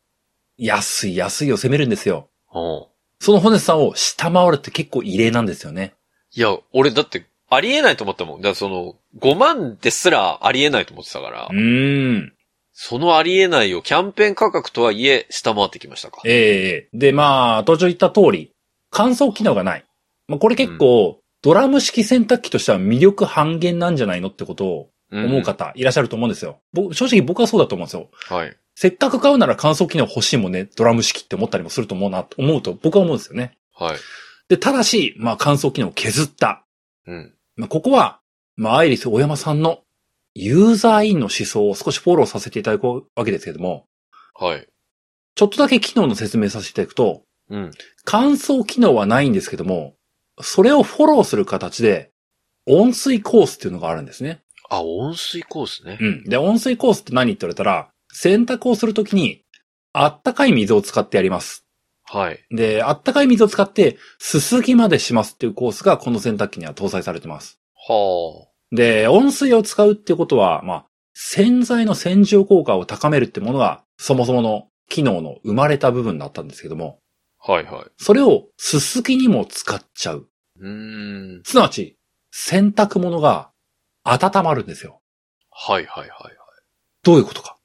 [0.58, 2.30] 安い安いを攻めるんですよ。
[2.54, 2.86] うん。
[3.20, 5.96] そのホネスさんを下回るって結構異例なんですよね。
[6.36, 8.42] いや、俺だって、ありえないと思ったもん。
[8.42, 12.34] だからその、5万ですらありえないと思ってたからう、ーん。
[12.72, 16.22] そのありえないをキャンペーン価格とはいえ、下回ってきましたか。
[16.26, 18.52] ええで、まあ、途中言った通り、
[18.92, 19.86] 乾燥機能がない。
[20.28, 26.60] まあ、これ結構、ドラム式洗濯機としては魅力半減なんじゃないのってことを思う方いらっしゃると思うんですよ。
[26.74, 28.10] ぼ正直僕はそうだと思うんですよ。
[28.36, 28.58] はい。
[28.74, 33.60] せっかく買うなら乾燥機能欲しいもんね、ドラム式って思ったりもすると思うな、思うと僕は思うんですよね。
[33.76, 33.98] はい。
[34.50, 36.66] で、ただし、まあ乾燥機能を削った。
[37.06, 37.34] うん。
[37.58, 38.22] まあここは、
[38.56, 39.82] まあアイリス大山さんの
[40.34, 43.86] ユーザーインの思想を少しフォローさせていただくわけですけれども、
[44.34, 44.68] はい。
[45.36, 47.22] ちょっとだけ機能の説明させていただくと、
[47.52, 47.72] うん。
[48.04, 49.94] 乾燥機能はないんですけども、
[50.42, 52.12] それをフォローする形で、
[52.68, 54.42] 温水コースっていうのがあるんですね。
[54.70, 55.98] あ、温水コースね。
[56.00, 56.24] うん。
[56.24, 59.44] で、温水コースって何って言われたら、洗濯をするときに、
[59.94, 61.66] あったかい水を使ってやります。
[62.04, 62.40] はい。
[62.52, 67.60] で、あったかい水を使って、すすぎまでしますっていうコースがこの洗濯機には搭載されてます。
[67.88, 77.05] はで、温水を使うっていうことは、まあ、洗剤の洗浄効果を高めるってものが、そもそもの機能の生まれた部分だったんですけども、あ。
[77.48, 77.86] はいはい。
[77.98, 80.28] それをすすぎにも使っちゃう。
[80.60, 81.44] うーん。
[81.44, 81.98] すなわち、
[82.32, 83.52] 洗濯物が
[84.04, 85.02] 温まるんですよ。
[85.52, 86.36] はいはいはいはい。
[87.04, 87.58] どういうことか。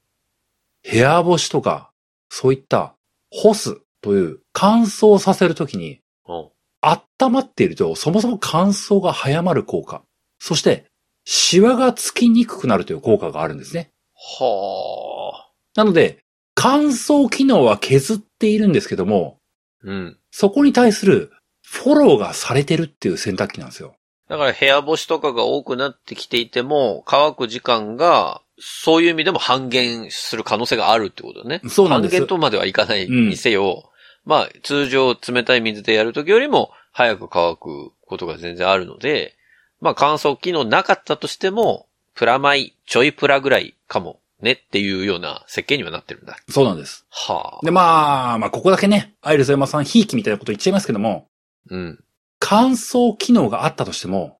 [0.89, 1.91] 部屋干しとか、
[2.29, 2.95] そういった
[3.31, 6.49] 干すという乾燥させるときに、うん。
[6.81, 10.03] 温まっていると、そもそも乾燥が早まる効果。
[10.39, 10.85] そして、
[11.25, 13.91] シワがつきにくくなるという効果があるんですね。
[14.15, 15.51] はあ。
[15.75, 16.19] なので、
[16.55, 19.40] 乾燥機能は削っているんですけども、
[19.83, 20.17] うん。
[20.31, 23.95] そこに対するフォローがされてるっていう洗濯機なんですよ。
[24.27, 31.61] だから部屋干しとかが多くなってきていても、乾く時間が、そういう意味でも半減する可能性があるってことね。
[31.67, 33.91] そうなんです半減とまではいかないにせよ、
[34.23, 39.35] まあ、通常冷たい水でやるときよりも早く乾くことが全然あるので、
[39.79, 46.37] まあ乾燥機能なかったとしても、プラマイ、ちょいプラぐらいかもねっていうような設計にはなってるんだ。
[46.49, 47.05] そうなんです。
[47.09, 47.65] はあ。
[47.65, 51.27] で、まあ、まあ、ここだけね、アイルズ山さん、ひいきみたいなこと言っちゃいますけども、
[51.69, 52.03] うん。
[52.39, 54.39] 乾燥機能があったとしても、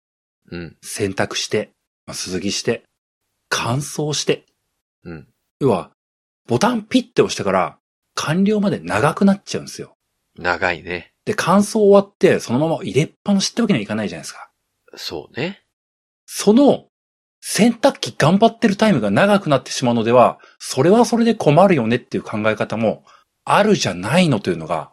[0.51, 0.77] うん。
[0.81, 1.71] 洗濯して、
[2.05, 2.83] まあ、すすぎして、
[3.49, 4.45] 乾燥して、
[5.03, 5.27] うん。
[5.59, 5.91] 要は、
[6.47, 7.77] ボタンピッて押してから、
[8.15, 9.95] 完了まで長くなっちゃうんですよ。
[10.37, 11.13] 長いね。
[11.25, 14.51] で、乾燥終わって、そのまま入れっぱなしってわけにはいかないじゃないですか。
[14.95, 15.63] そうね。
[16.25, 16.87] その、
[17.41, 23.03] 洗濯機頑張ってるタイムが長くなってしまうのでは、それはそれで困るよねっていう考え方も、
[23.43, 24.91] あるじゃないのというのが、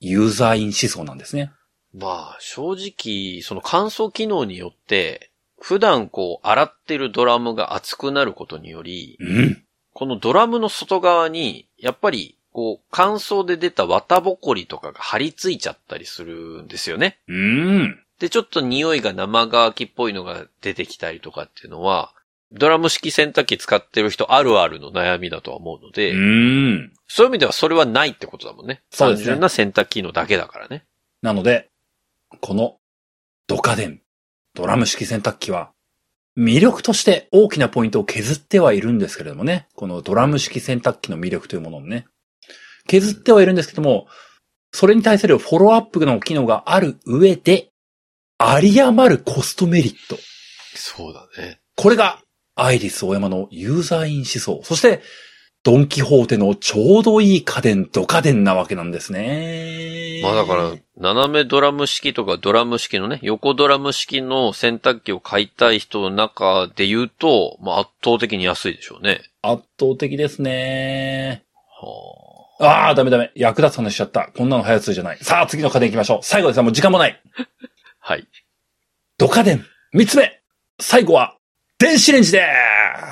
[0.00, 1.52] ユーザーイン思想なんですね。
[1.94, 5.30] まあ、正直、その乾燥機能によって、
[5.60, 9.64] 普段こう、洗ってるドラムが熱くなることにより、うん。
[9.92, 17.20] このドラムの外側に、やっぱり、こう、乾燥で出た綿ぼこりとかが張り付いちゃったりするんですよね。
[17.28, 18.03] うーん。
[18.18, 22.14] で、ちょっと匂いが生乾きっぽいのが出てきたりとかっていうのは、
[22.52, 26.92] ドラム式洗濯機使ってる人あるあるの悩みだとは思うので、うーん。
[27.08, 28.82] そういう意味ではそれはないってことだもんね。
[28.90, 30.84] そうですね単純な洗濯機のだけだからね。
[31.22, 31.70] なので、
[32.40, 32.76] この
[33.48, 34.00] ドカデン、
[34.54, 35.72] ドラム式洗濯機は、
[36.36, 39.68] 魅力として大きなポイントを削ってはいるんですけれどもね。
[39.74, 42.06] このドラム式洗濯機の魅力というものをね。
[42.86, 44.06] 削ってはいるんですけども、
[44.72, 47.70] それに対するフォローアップの機能がある上で、
[48.46, 50.18] あり余るコストメリット。
[50.74, 51.60] そうだね。
[51.76, 52.20] これが、
[52.56, 54.60] アイリスオーヤマのユーザーイン思想。
[54.64, 55.00] そして、
[55.64, 60.20] ドンキホーテのちょうどいい家電、ド家電なわけなんですね。
[60.22, 69.22] まあだから、斜めドラム式とかドラム式のね、横ドラム式の洗濯機を買いたい人の中で言うと、まあ圧倒的に安いでしょうね。
[69.40, 71.44] 圧倒的ですね。
[72.60, 73.32] はああ、ダメダメ。
[73.34, 74.30] 役立つ話しちゃった。
[74.36, 75.18] こんなの早通じゃない。
[75.22, 76.18] さあ、次の家電行きましょう。
[76.22, 77.20] 最後ですもう時間もない。
[78.04, 78.12] あ。
[78.12, 78.28] はい。
[79.18, 79.64] ド家電。
[79.92, 80.40] 三つ目。
[80.78, 81.36] 最後は、
[81.78, 82.46] 電子レンジで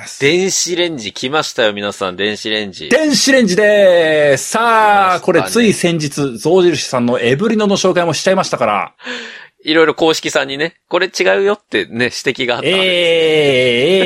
[0.05, 0.19] す。
[0.19, 2.89] 電子レンジ来ましたよ、皆さん、電子レンジ。
[2.89, 4.51] 電子レンジです。
[4.51, 8.93] さあ、ねこれつい先日、象印さんのエブリノの紹介もしちゃいましたから。
[9.65, 12.79] いろいろ公式さんにね、これ違うよってね、指摘があったわけです。
[12.79, 14.03] ええ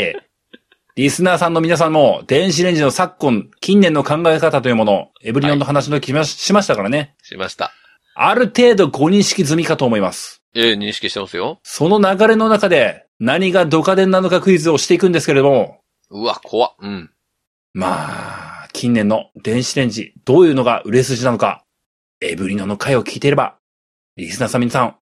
[0.00, 0.22] ええ
[0.94, 7.14] リスナーさんの皆さんも、電子レンジの昨今、近年の考え方というもの、エブリノの話の時しまししましたからね。
[7.22, 7.72] しました。
[8.14, 10.42] ある程度ご認識済みかと思います。
[10.54, 11.60] ええ、認識してますよ。
[11.62, 15.78] その流れの中で、何がドカデンなのかクイズをしていくんですけれども、
[16.10, 16.74] うわ、怖っ。
[16.80, 17.10] うん。
[17.72, 21.64] まあ、近年の電子レンジ、どういうのが売れ筋なのか、
[22.20, 23.56] エブリノの回を聞いていれば、
[24.16, 24.96] リスナーさん皆さん、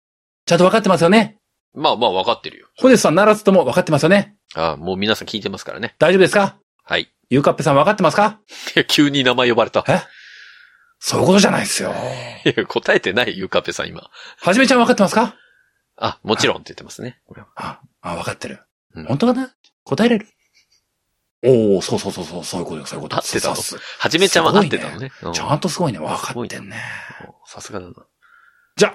[0.47, 1.37] ちゃんと分かってますよね？
[1.75, 2.69] まあまあ、わかってるよ。
[2.77, 4.37] ホネスさんならずとも分かってますよね？
[4.55, 5.97] ああ、もう皆さん聞いてますからね。
[5.99, 6.57] 大丈夫ですか？
[6.85, 7.09] はい。
[7.29, 8.41] ゆうかっぺさん分かってますか？
[8.77, 9.85] いや急に名前呼ばれた。
[9.89, 10.01] え？
[11.03, 11.93] そういうことじゃないですよ。
[12.45, 14.09] いや答えてない、ゆうかぺさん今。
[14.41, 15.35] はじめちゃん分かってますか？
[15.97, 17.21] あ、もちろんって言ってますね。
[17.57, 18.61] あ、あ、分かってる。
[18.95, 19.51] うん本当かな？
[19.85, 20.29] 答えれる？
[21.43, 23.17] おおそうそうそうそう、そういうことよ、そういうこと。
[23.17, 25.11] 合ってたのはじめちゃんは合ってたのね。
[25.23, 26.77] うちゃんとすごいね、分かってんね。
[27.47, 27.95] さすがだな。
[28.77, 28.95] じゃ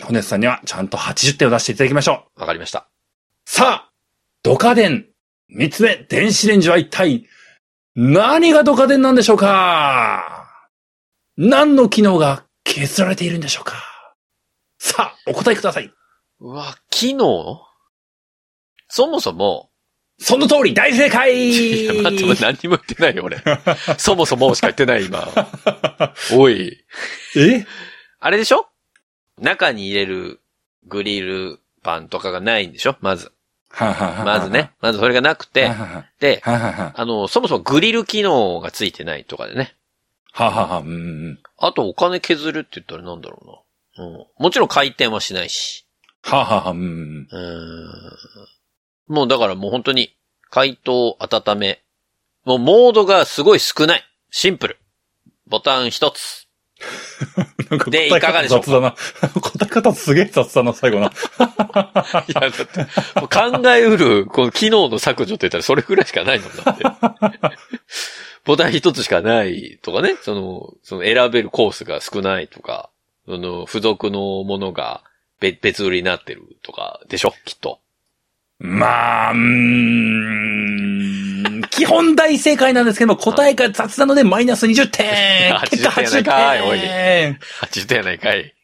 [0.00, 2.40] あ、ホネスさんにはちゃんと80点を出していただきましょう。
[2.40, 2.88] わかりました。
[3.44, 3.92] さあ、
[4.42, 5.06] ドカデン。
[5.48, 7.28] 三つ目、電子レンジは一体、
[7.94, 10.43] 何がドカデンなんでしょうか？
[11.36, 13.74] 何の機能が削られているんでしょうか？
[14.78, 15.90] さあ、お答えください。
[16.40, 17.60] うわ、機能？
[18.88, 19.70] そもそも、
[20.18, 23.38] その通り、大正解いや、待って、何にも言ってないよ、俺。
[23.98, 25.26] そもそもしか言ってない、今。
[26.34, 26.84] おい。
[27.36, 27.66] え？
[28.20, 28.68] あれでしょ？
[29.40, 30.40] 中に入れる
[30.86, 32.96] グリルパンとかがないんでしょ？
[33.00, 33.32] まず。
[33.76, 34.70] まずね。。
[34.80, 35.68] まずそれがなくて
[36.20, 39.74] で、あの、そもそもグリル機能がついてないとかでね。
[40.36, 40.90] ははは、うんう
[41.30, 41.38] ん。
[41.58, 43.64] あとお金削るって言ったらなんだろ
[43.96, 44.06] うな。
[44.06, 44.26] うん。
[44.36, 45.86] もちろん回転はしないし。
[46.22, 47.38] ははは、うんう
[49.10, 49.14] ん。
[49.14, 50.16] もうだからもう本当に、
[50.50, 51.84] 解凍、温め。
[52.44, 54.04] もうモードがすごい少ない。
[54.30, 54.78] シンプル。
[55.46, 56.43] ボタン一つ。
[57.70, 58.66] なんかでいかがでしょうか？
[58.66, 58.94] 雑だな。
[59.40, 61.06] 答え方すげえ雑だな、最後な。
[61.08, 61.10] い
[62.34, 62.66] や、だって、
[63.14, 66.84] 考えうる、この機能の削除って言ったらそれぐらいしかないもんだって。
[68.44, 72.90] ボタン一つしかないとかね、その、その選べるコースが少ないとか、
[73.26, 75.02] その、付属のものが
[75.40, 77.32] 別別売りになってるとかでしょ？
[77.44, 77.80] きっと。
[78.58, 81.13] まあ、うーん、
[81.84, 88.54] 基本大正解なんですけども、答えが雑なのでマイナス20点結果80 80点やないかいおい点80点やないかい。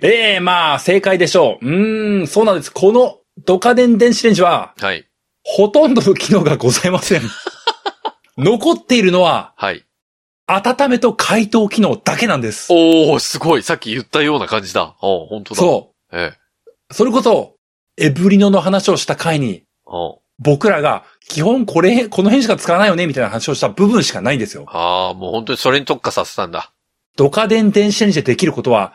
[0.00, 1.66] ええまあ、正解でしょう。
[1.66, 2.70] うーん、そうなんです。
[2.72, 5.06] このドカデン電子レンジは、はい。
[5.42, 7.22] ほとんどの機能がございません。
[8.38, 9.84] 残っているのは、はい。
[10.46, 12.72] 温めと解凍機能だけなんです。
[12.72, 13.62] おー、すごい。
[13.62, 14.94] さっき言ったような感じだ。
[15.02, 15.60] おー、本当だ。
[15.60, 16.16] そう。
[16.16, 16.94] ええ。
[16.94, 17.56] それこそ、
[17.96, 24.64] エブリノの話をした回に、お僕らが、基本これ、この辺しか使わないよね、みたいな話をした部分しかないんですよ。
[24.68, 26.72] ああ、もう本当にそれに特化させたんだ。
[27.16, 28.94] ドカデン電子レンジでできることは、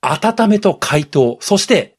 [0.00, 1.96] 温めと解凍、そして、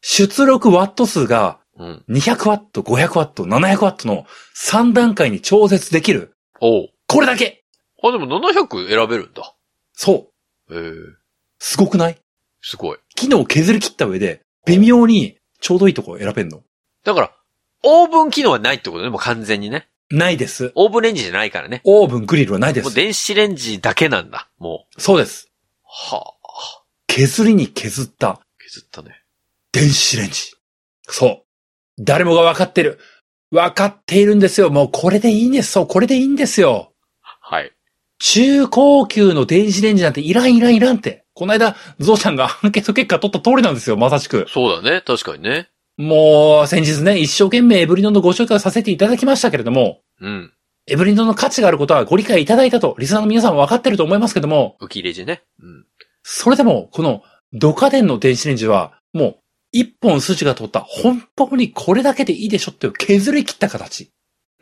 [0.00, 2.04] 出力ワット数がうん。
[2.10, 6.36] 200ワット、500ワット、700ワットの3段階に調節できる。
[6.60, 7.64] おうこれだけ
[8.02, 9.54] あ、でも700選べるんだ。
[9.94, 10.30] そ
[10.68, 10.74] う。
[10.74, 10.92] ええ
[11.58, 12.18] すごくない？
[12.60, 12.98] すごい。
[13.14, 16.62] 機能を削り切った上で、微妙にちょうどいいとこ選べんの。
[17.04, 17.32] だから、
[17.82, 19.88] オーブン機能はないってことね、もう完全にね。
[20.10, 20.72] ないです。
[20.74, 21.82] オーブンレンジじゃないからね。
[21.84, 22.84] オーブン、グリルはないです。
[22.84, 24.48] もう電子レンジだけなんだ。
[24.58, 25.00] もう。
[25.00, 25.50] そうです。
[25.84, 26.84] はあ。
[27.06, 29.22] 削りに削った削ったね。
[29.72, 30.52] 電子レンジ。
[31.02, 31.42] そう。
[31.98, 32.98] 誰もがわかってる。
[33.50, 34.70] わかっているんですよ。
[34.70, 35.72] もうこれでいいんです。
[35.72, 36.92] そう、これでいいんですよ。
[37.20, 37.72] はい。
[38.18, 41.24] 中高級の電子レンジなんていらんいらんいらんって。
[41.34, 44.46] この間、ゾウちゃんがアンケート結果取った通りなんですよ、まさしく。
[44.48, 45.02] そうだね。
[45.06, 45.69] 確かにね。
[46.00, 50.52] もう、先日ね、一生懸命エブリノのご紹介をさせていただきましたけれども、うん。
[50.86, 55.42] エブリノの価値があることはご理解いただいたと、リスナーの皆さんも分かってると思いますけども、浮き入れ字ね。
[55.62, 55.84] うん。
[56.22, 57.22] それでも、この、
[57.52, 59.38] ドカデンの電子レンジは、もう、
[59.72, 64.10] 一本筋が通った、本当にこれだけでいいでしょっていう削り切った形。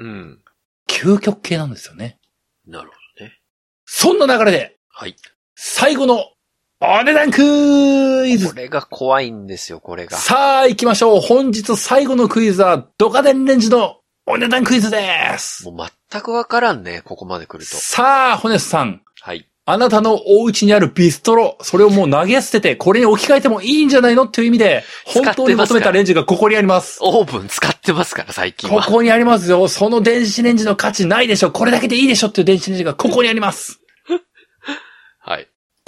[0.01, 0.43] うん。
[0.89, 2.19] 究極系なんですよね。
[2.67, 3.39] なるほどね。
[3.85, 5.15] そんな流れで、はい。
[5.55, 6.33] 最後の、
[6.81, 10.17] お値段クイズこれが怖いんですよ、これが。
[10.17, 11.21] さあ、行きましょう。
[11.21, 15.01] 本日最後のクイズは、ドカデンレンジのお値段クイズで
[15.39, 15.65] す。
[15.69, 17.77] もう全くわからんね、ここまで来ると。
[17.77, 19.03] さあ、ホネスさん。
[19.21, 19.49] はい。
[19.65, 24.25] あなたのお家にあるビストロ、それをもう投げ捨てて、これに置き換えてもいいんじゃないの？
[24.25, 27.01] っていう意味で、本当に求めたレンジがここにあります。
[27.03, 28.85] オーブン使ってますから、最近は。
[28.85, 29.67] ここにありますよ。
[29.67, 31.51] その電子レンジの価値ないでしょ。
[31.51, 33.78] これだけでいいでしょっていう電子レンジがここにあります。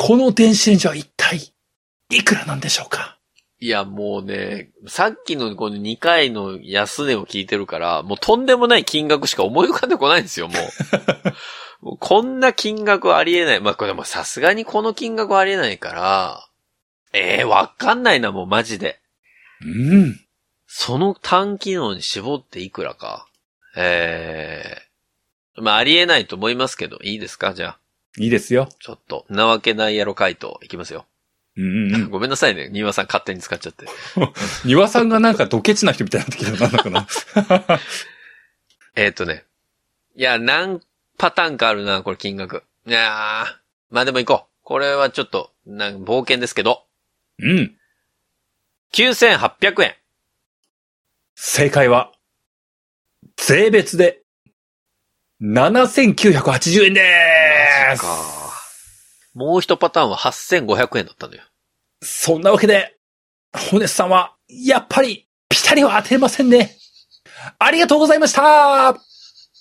[0.00, 0.08] はい。
[0.08, 1.52] この電子レンジは一体、
[2.10, 3.18] いくらなんでしょうか？
[3.62, 10.60] いや、もうね、さっきのこの2回の安値を聞いてるから、もうとんでもない金額しか思い浮かんでこないんですよ、もう。
[11.84, 13.60] もうこんな金額はありえない。
[13.60, 16.48] まあ、これでもさすがにこの金額はありえないから、
[17.12, 19.00] ええー、わかんないな、もうマジで。
[19.62, 19.66] う
[20.06, 20.20] ん。
[20.66, 23.26] その単機能に絞っていくらか。
[23.76, 24.82] え
[25.56, 27.52] えまあ、ありえないと思いますけど、いいですか？
[27.54, 27.79] じゃあ。
[28.18, 28.68] いいですよ。
[28.80, 31.06] ちょっと、なわけないやろ回答いきますよ。
[31.56, 32.10] うんうんうん。
[32.10, 32.68] ごめんなさいね。
[32.70, 33.86] 庭さん勝手に使っちゃって。
[34.64, 37.80] 庭さんがなんかドケチな人みたいになってきたなんだかな。
[38.96, 39.44] えっ、とね。
[40.16, 40.80] いや、何
[41.18, 42.64] パターンかあるな、これ金額。
[42.86, 43.54] いやー、
[43.90, 44.50] まあでも行こう。
[44.64, 46.84] これはちょっと、なん冒険ですけど。
[47.38, 47.76] うん。
[48.92, 49.96] 9800円。
[51.34, 52.12] 正解は、
[53.36, 54.19] 税別で、
[55.42, 58.04] 7980円でーす。
[59.34, 61.42] もう一パターンは8500円だったのよ。
[62.02, 62.96] そんなわけで、
[63.70, 66.76] ホネスさんは、やっぱり、ピタリは当てませんね。
[67.58, 68.96] ありがとうございました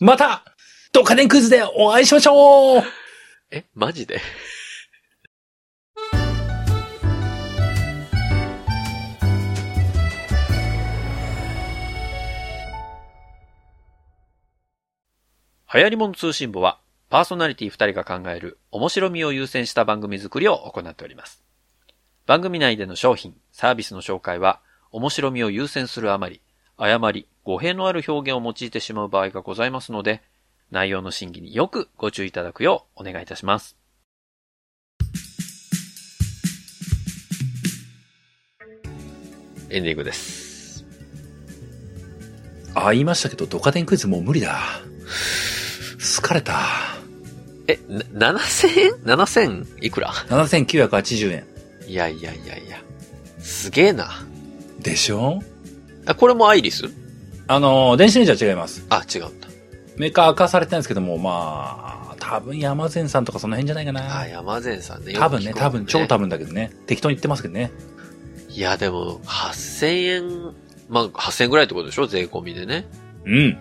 [0.02, 0.44] また、
[0.92, 2.84] ドカデンクイズでお会いしましょう
[3.52, 4.20] え、マジで？
[15.72, 16.80] 流行り物通信簿は、
[17.12, 21.44] パーソナリティ2人が考える面白みを優先した番組作りを行っております。
[22.26, 24.62] 番組内での商品、サービスの紹介は、
[24.92, 26.42] 面白みを優先するあまり、
[26.76, 30.24] 誤り、語弊のある表現を用いてしまう場合がございますので、
[30.72, 33.78] 内容の審議によくご注意いただくようお願いいたします。
[39.70, 40.84] エンディングです。
[42.74, 44.58] あ、言いましたけど、ドカデンクイズもう無理だ。
[46.00, 46.60] 疲れた。
[47.68, 47.80] え、
[48.14, 51.46] な、7000円 ?7000 いくら？7980円。
[51.88, 52.82] いやいやいやいや。
[53.40, 54.10] すげえな。
[54.80, 55.42] でしょ？
[56.06, 56.86] あ、これもアイリス？
[57.48, 58.86] あの、電子レンジは違います。
[58.90, 59.48] あ、違うんだ。
[59.98, 64.20] メーカー明かされてないんですけども、まあ、多分山善さんとかその辺じゃないかな。
[64.20, 65.14] あ、山善さんね。
[65.14, 66.22] 多分ね、多分、超多分。
[66.22, 66.72] 分だけどね。
[66.88, 67.72] 適当に言ってますけどね。
[68.50, 70.54] いや、でも、8000円、
[70.88, 72.08] まあ、8000円ぐらいってことでしょ？
[72.08, 72.88] 税込みでね。
[73.26, 73.58] うん。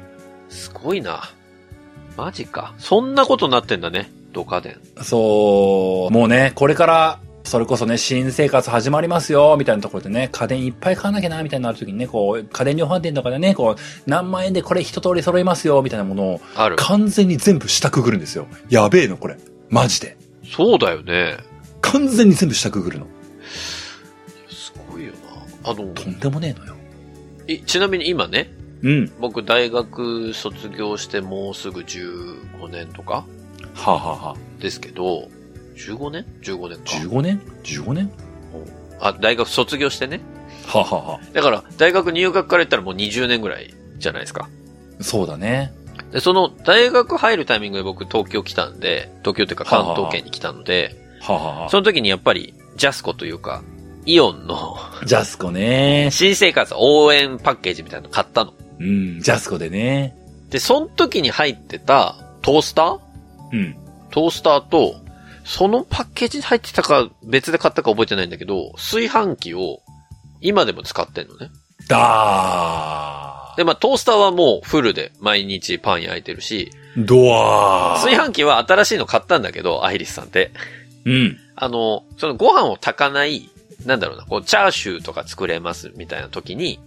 [0.48, 1.30] すごいな。
[2.18, 2.74] マジか。
[2.78, 4.10] そんなことになってんだね。
[4.32, 5.04] ドカデン。
[5.04, 16.74] そう、もうね、これから、それこそね、新生活始まりますよ、みたいなところでね、家電いっぱい買わなきゃな、みたいになるときにね、こう、家電量販店とかでね、こう、何万円でこれ一通り揃いますよ、みたいなものを、ある。
[16.76, 18.48] 完全に全部下くぐるんですよ。
[18.68, 19.36] やべえの、これ。
[19.70, 20.16] マジで。
[20.44, 21.36] そうだよね。
[21.82, 23.06] 完全に全部下くぐるの。
[24.50, 25.12] すごいよ
[25.64, 25.70] な。
[25.70, 26.74] あの、とんでもねえのよ。
[27.46, 28.50] えちなみに今ね、
[28.82, 29.12] うん。
[29.20, 33.24] 僕大学卒業してもうすぐ15年とか
[33.74, 35.28] はあ、はあはあ、ですけど、
[35.76, 36.84] 15年 ?15 年か。
[36.84, 38.10] 15年 ?15 年？
[39.00, 40.20] あ、大学卒業してね。
[40.66, 44.48] はあ、はあはだから、大学入学から言ったらもう20年ぐらいじゃないですか。
[45.00, 45.72] あ、そうだね。
[46.12, 53.62] で、その、大学入るタイミングで僕東京来たんで、東京っていうか関東圏に来たので、はあ、はあはその時にやっぱり、ジャスコというか、
[54.06, 56.08] イオンのあ、ジャスコね。
[56.12, 58.54] 新生活応援パッケージみたいなの買ったの。
[58.80, 60.16] うん、ジャスコでね。
[60.50, 62.98] で、その時に入ってたトースター？
[63.52, 63.76] うん。
[64.10, 64.94] トースターと、
[65.44, 69.80] そのパッケージに入ってたか別で買ったか覚えてないんだけど、炊飯器を
[70.40, 71.50] 今でも使ってんのね。
[71.88, 77.04] だで、まあトースターはもうフルで毎日パン焼いてるし、ー。
[77.04, 78.02] ドアー。
[78.02, 80.52] 炊飯器は新しいの買ったんだけど、アイリスさんって。
[81.04, 81.36] うん。
[81.56, 83.48] あの、そのご飯を炊かない、
[83.84, 86.78] なんだろうな、こう、チャーシューとか作れますみたいな時に、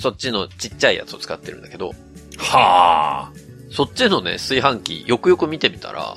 [0.00, 1.92] そっちのちっちゃいやつを使ってるんだけど、
[2.38, 3.32] は
[3.72, 6.16] そっちのね、炊飯器、よくよく見てみたら、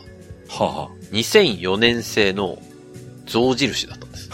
[0.50, 0.64] あ。
[0.64, 2.62] は2004年製の
[3.26, 4.30] 象印だったんです。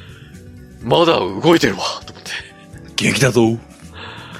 [0.82, 2.30] まだ動いてるわと思って。
[2.30, 2.92] あ。
[2.96, 3.58] 元気だぞ。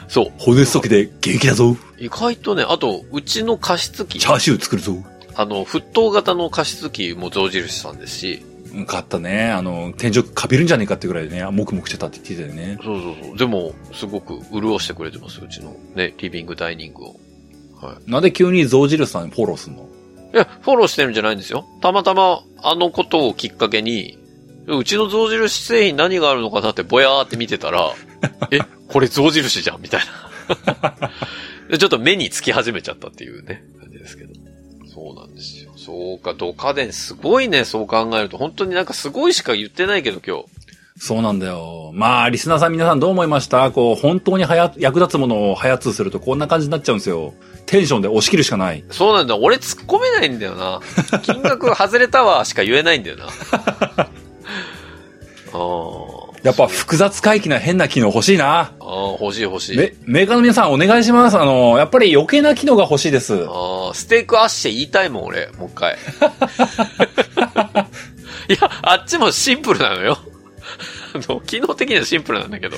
[0.09, 0.33] そう。
[0.39, 1.77] 骨すときで元気だぞ。
[1.99, 4.97] 意外とね、あと、うちの加湿器チ、ャーシュー作るぞ。
[5.35, 8.43] あの、沸騰型の加湿器も象印さんですし、
[8.77, 9.51] うん買ったね。
[9.51, 12.79] あの、天井かびるんじゃねえかってぐらいでね、もくもくしてたって言ってたよね。
[12.83, 13.37] そうそうそう。
[13.37, 17.17] でも、すごく潤してくれてます、うちのね、リビング、ダイニングを。
[17.81, 19.89] はなんで急に象印さんフォローすんの？
[20.33, 20.37] い。
[20.37, 21.67] いや、フォローしてるんじゃないんですよ。
[21.81, 24.19] たまたま、あのことをきっかけに、
[24.67, 27.93] うちの象印製品何があるのかなってぼやーって見てたら、
[28.51, 28.59] え、
[28.89, 30.01] これ象印じゃんみたい
[30.91, 31.11] な。
[31.71, 34.33] でちょっと目につき始めちゃったっていうね、感じですけど。
[34.93, 35.66] そうなんですよ。
[35.87, 38.39] そうか、ドカデンすごいね、そう考えると。
[38.39, 40.45] 本当になんかすごいしか言ってないけど今日。
[40.99, 41.93] そうなんだよ。
[41.95, 43.71] まあ、リスナーさん皆さんどう思いました？
[43.71, 47.35] こう、本当にはや、役立つものを早通するとこんな感じになっちゃうんですよ。
[47.67, 48.83] テンションで押し切るしかない。
[48.91, 49.37] そうなんだ。
[49.37, 50.81] 俺突っ込めないんだよな。
[51.23, 53.27] 金額外れたわしか言えないんだよな。
[53.99, 54.09] あ
[55.53, 56.26] あ。
[56.47, 58.61] やっぱ複雑回帰な変な機能欲しいな。
[58.61, 59.77] ああ、欲しい欲しい。
[59.77, 61.37] メメーカーの皆さんお願いします。
[61.37, 63.47] あの、やっぱり余計な機能が欲しいです。
[63.49, 65.49] ああ、ステークアッシェ言いたいもん、俺。
[65.59, 65.97] もう一回。
[68.49, 70.19] いや、あっちもシンプルなのよ。
[71.15, 72.77] あの、機能的にはシンプルなんだけど。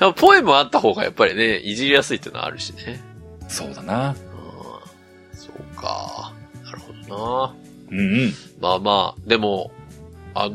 [0.00, 3.00] でもポエムあった方がやっぱりね、いじりやすいっていうのはあるしね。
[3.46, 4.08] そうだな。
[4.10, 4.14] うん
[5.38, 6.32] そうか。
[6.64, 7.54] なるほどな。
[7.90, 8.34] うんうん。
[8.60, 9.70] まあまあ、でも、
[10.34, 10.54] あの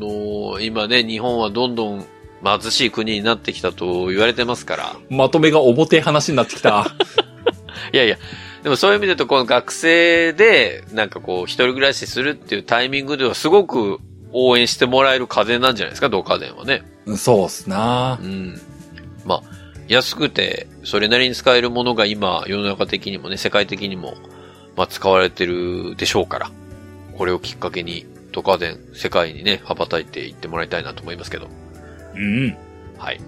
[0.58, 2.04] ー今ね、日本はどんどん
[2.44, 4.96] 貧しい国になってきたと言われてますから。
[5.10, 6.86] まとめが重てえ話になってきた。
[7.92, 8.18] いやいや、
[8.62, 13.98] でもそういう意味で言うと、この学生で、なんかこう、一人暮らしするっていうタイミングではすごく
[14.32, 16.82] 応援してもらえる家電なんじゃないですか、同家電はね。
[17.16, 18.26] そうっすなう。
[18.26, 18.60] ん。
[19.24, 19.42] まあ、
[19.88, 24.14] 安くて、それなりに使えるものが今、世の中的にもね、世界的にも、
[24.76, 26.50] まあ、使われてるでしょうから、
[27.16, 31.48] これをきっかけに、ドカ電、世界にね、羽ばたいていってもらいたいなと思いますけど。
[32.18, 32.56] うん。
[32.98, 33.20] はい。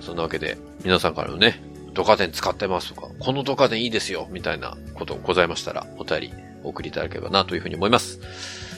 [0.00, 1.62] そんなわけで、皆さんからのね、
[1.94, 6.32] ドカ電使ってますとか、このドカ電いいですよ、みたいなことございましたら、お便り
[6.64, 8.20] お送りいただければな、というふうに思います。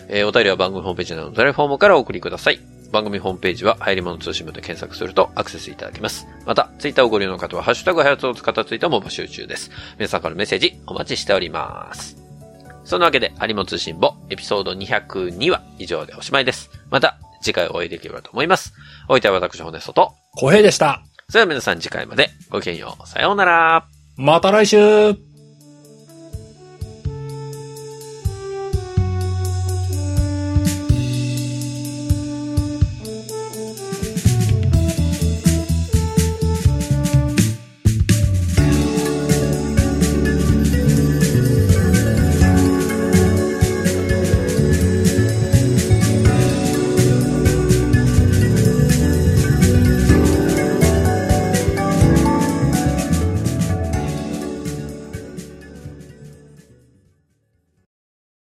[0.09, 2.61] えーお便りは番組ホームページなどのお便りフォームからお送りください。
[2.93, 6.29] 番組ホームページは、入り物通信部で検索するとアクセスいただけます。
[6.45, 9.71] また、ツイッターをご利用の方は、ハッシュタグはやつを使ったツイートも募集中です。
[9.99, 12.17] 皆さんからのメッセージ、お待ちしております。
[12.85, 16.71] そんなわけで、有本通信簿、エピソード202は以上でおしまいです。
[16.89, 18.75] また、次回お会いできればと思います。
[19.09, 21.03] お相手は私、ホネストと、小平でした。
[21.29, 23.09] それでは皆さん次回までごきげんよう。
[23.09, 23.87] さようなら。
[24.17, 25.15] また来週